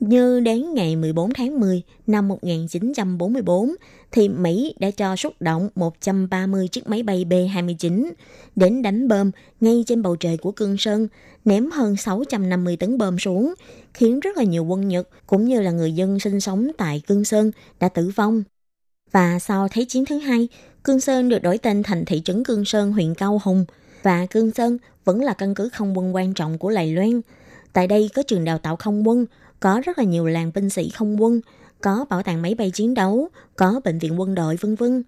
[0.00, 3.74] Như đến ngày 14 tháng 10 năm 1944,
[4.12, 8.10] thì Mỹ đã cho xuất động 130 chiếc máy bay B-29
[8.56, 9.30] đến đánh bom
[9.60, 11.08] ngay trên bầu trời của Cương Sơn,
[11.44, 13.54] ném hơn 650 tấn bom xuống,
[13.94, 17.24] khiến rất là nhiều quân Nhật cũng như là người dân sinh sống tại Cương
[17.24, 17.50] Sơn
[17.80, 18.42] đã tử vong.
[19.14, 20.48] Và sau Thế chiến thứ hai,
[20.84, 23.64] Cương Sơn được đổi tên thành thị trấn Cương Sơn, huyện Cao Hùng.
[24.02, 27.20] Và Cương Sơn vẫn là căn cứ không quân quan trọng của Lài Loan.
[27.72, 29.26] Tại đây có trường đào tạo không quân,
[29.60, 31.40] có rất là nhiều làng binh sĩ không quân,
[31.80, 35.02] có bảo tàng máy bay chiến đấu, có bệnh viện quân đội vân vân.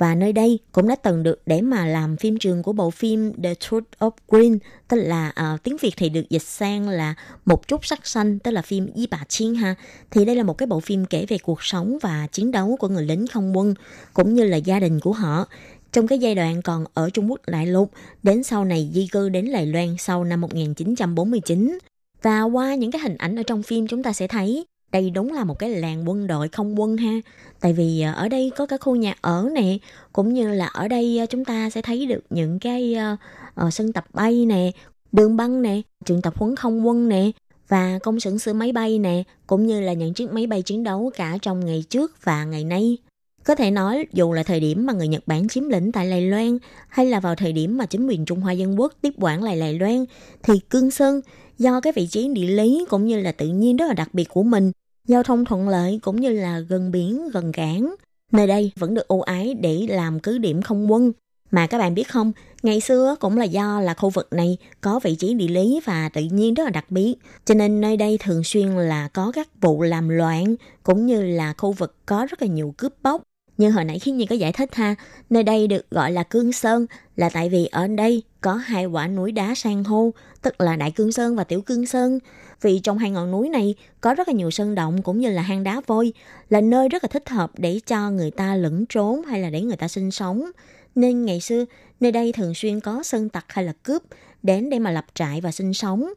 [0.00, 3.32] Và nơi đây cũng đã từng được để mà làm phim trường của bộ phim
[3.42, 7.68] The Truth of Green, tức là uh, tiếng Việt thì được dịch sang là Một
[7.68, 9.74] chút sắc xanh, tức là phim Y Bà Chiến ha.
[10.10, 12.88] Thì đây là một cái bộ phim kể về cuộc sống và chiến đấu của
[12.88, 13.74] người lính không quân,
[14.14, 15.46] cũng như là gia đình của họ
[15.92, 17.90] trong cái giai đoạn còn ở Trung Quốc đại lục,
[18.22, 21.78] đến sau này di cư đến Đài Loan sau năm 1949.
[22.22, 25.32] Và qua những cái hình ảnh ở trong phim chúng ta sẽ thấy đây đúng
[25.32, 27.12] là một cái làng quân đội không quân ha.
[27.60, 29.78] Tại vì ờ, ở đây có cái khu nhà ở nè,
[30.12, 33.18] cũng như là ở đây ờ, chúng ta sẽ thấy được những cái uh,
[33.66, 34.70] uh, sân tập bay nè,
[35.12, 37.30] đường băng nè, trường tập huấn không quân nè,
[37.68, 40.84] và công xưởng sửa máy bay nè, cũng như là những chiếc máy bay chiến
[40.84, 42.98] đấu cả trong ngày trước và ngày nay.
[43.44, 46.22] Có thể nói dù là thời điểm mà người Nhật Bản chiếm lĩnh tại Lài
[46.22, 49.42] Loan hay là vào thời điểm mà chính quyền Trung Hoa Dân Quốc tiếp quản
[49.42, 50.04] lại Lài Loan
[50.42, 51.20] thì Cương Sơn
[51.60, 54.28] do cái vị trí địa lý cũng như là tự nhiên rất là đặc biệt
[54.28, 54.72] của mình,
[55.06, 57.94] giao thông thuận lợi cũng như là gần biển, gần cảng.
[58.32, 61.12] Nơi đây vẫn được ưu ái để làm cứ điểm không quân.
[61.50, 62.32] Mà các bạn biết không,
[62.62, 66.08] ngày xưa cũng là do là khu vực này có vị trí địa lý và
[66.08, 67.14] tự nhiên rất là đặc biệt.
[67.44, 71.54] Cho nên nơi đây thường xuyên là có các vụ làm loạn, cũng như là
[71.58, 73.22] khu vực có rất là nhiều cướp bóc.
[73.60, 74.94] Như hồi nãy khi Nhi có giải thích ha,
[75.30, 76.86] nơi đây được gọi là Cương Sơn
[77.16, 80.10] là tại vì ở đây có hai quả núi đá san hô,
[80.42, 82.18] tức là Đại Cương Sơn và Tiểu Cương Sơn.
[82.62, 85.42] Vì trong hai ngọn núi này có rất là nhiều sơn động cũng như là
[85.42, 86.12] hang đá vôi,
[86.50, 89.60] là nơi rất là thích hợp để cho người ta lẫn trốn hay là để
[89.60, 90.50] người ta sinh sống.
[90.94, 91.64] Nên ngày xưa,
[92.00, 94.02] nơi đây thường xuyên có sơn tặc hay là cướp
[94.42, 96.12] đến để mà lập trại và sinh sống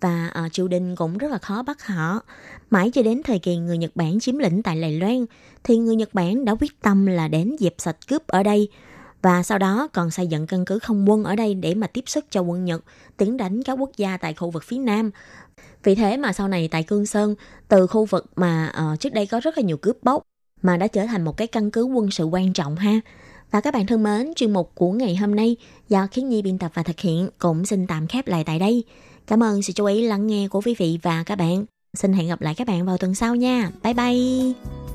[0.00, 2.20] và uh, triều đình cũng rất là khó bắt họ.
[2.70, 5.26] Mãi cho đến thời kỳ người Nhật Bản chiếm lĩnh tại Đài Loan,
[5.64, 8.68] thì người Nhật Bản đã quyết tâm là đến dẹp sạch cướp ở đây
[9.22, 12.04] và sau đó còn xây dựng căn cứ không quân ở đây để mà tiếp
[12.06, 12.84] sức cho quân Nhật
[13.16, 15.10] tiến đánh các quốc gia tại khu vực phía Nam.
[15.82, 17.34] Vì thế mà sau này tại Cương Sơn,
[17.68, 20.22] từ khu vực mà uh, trước đây có rất là nhiều cướp bóc
[20.62, 23.00] mà đã trở thành một cái căn cứ quân sự quan trọng ha.
[23.50, 25.56] Và các bạn thân mến, chuyên mục của ngày hôm nay
[25.88, 28.84] do Khiến Nhi biên tập và thực hiện cũng xin tạm khép lại tại đây.
[29.26, 31.64] Cảm ơn sự chú ý lắng nghe của quý vị và các bạn.
[31.94, 33.70] Xin hẹn gặp lại các bạn vào tuần sau nha.
[33.82, 34.85] Bye bye!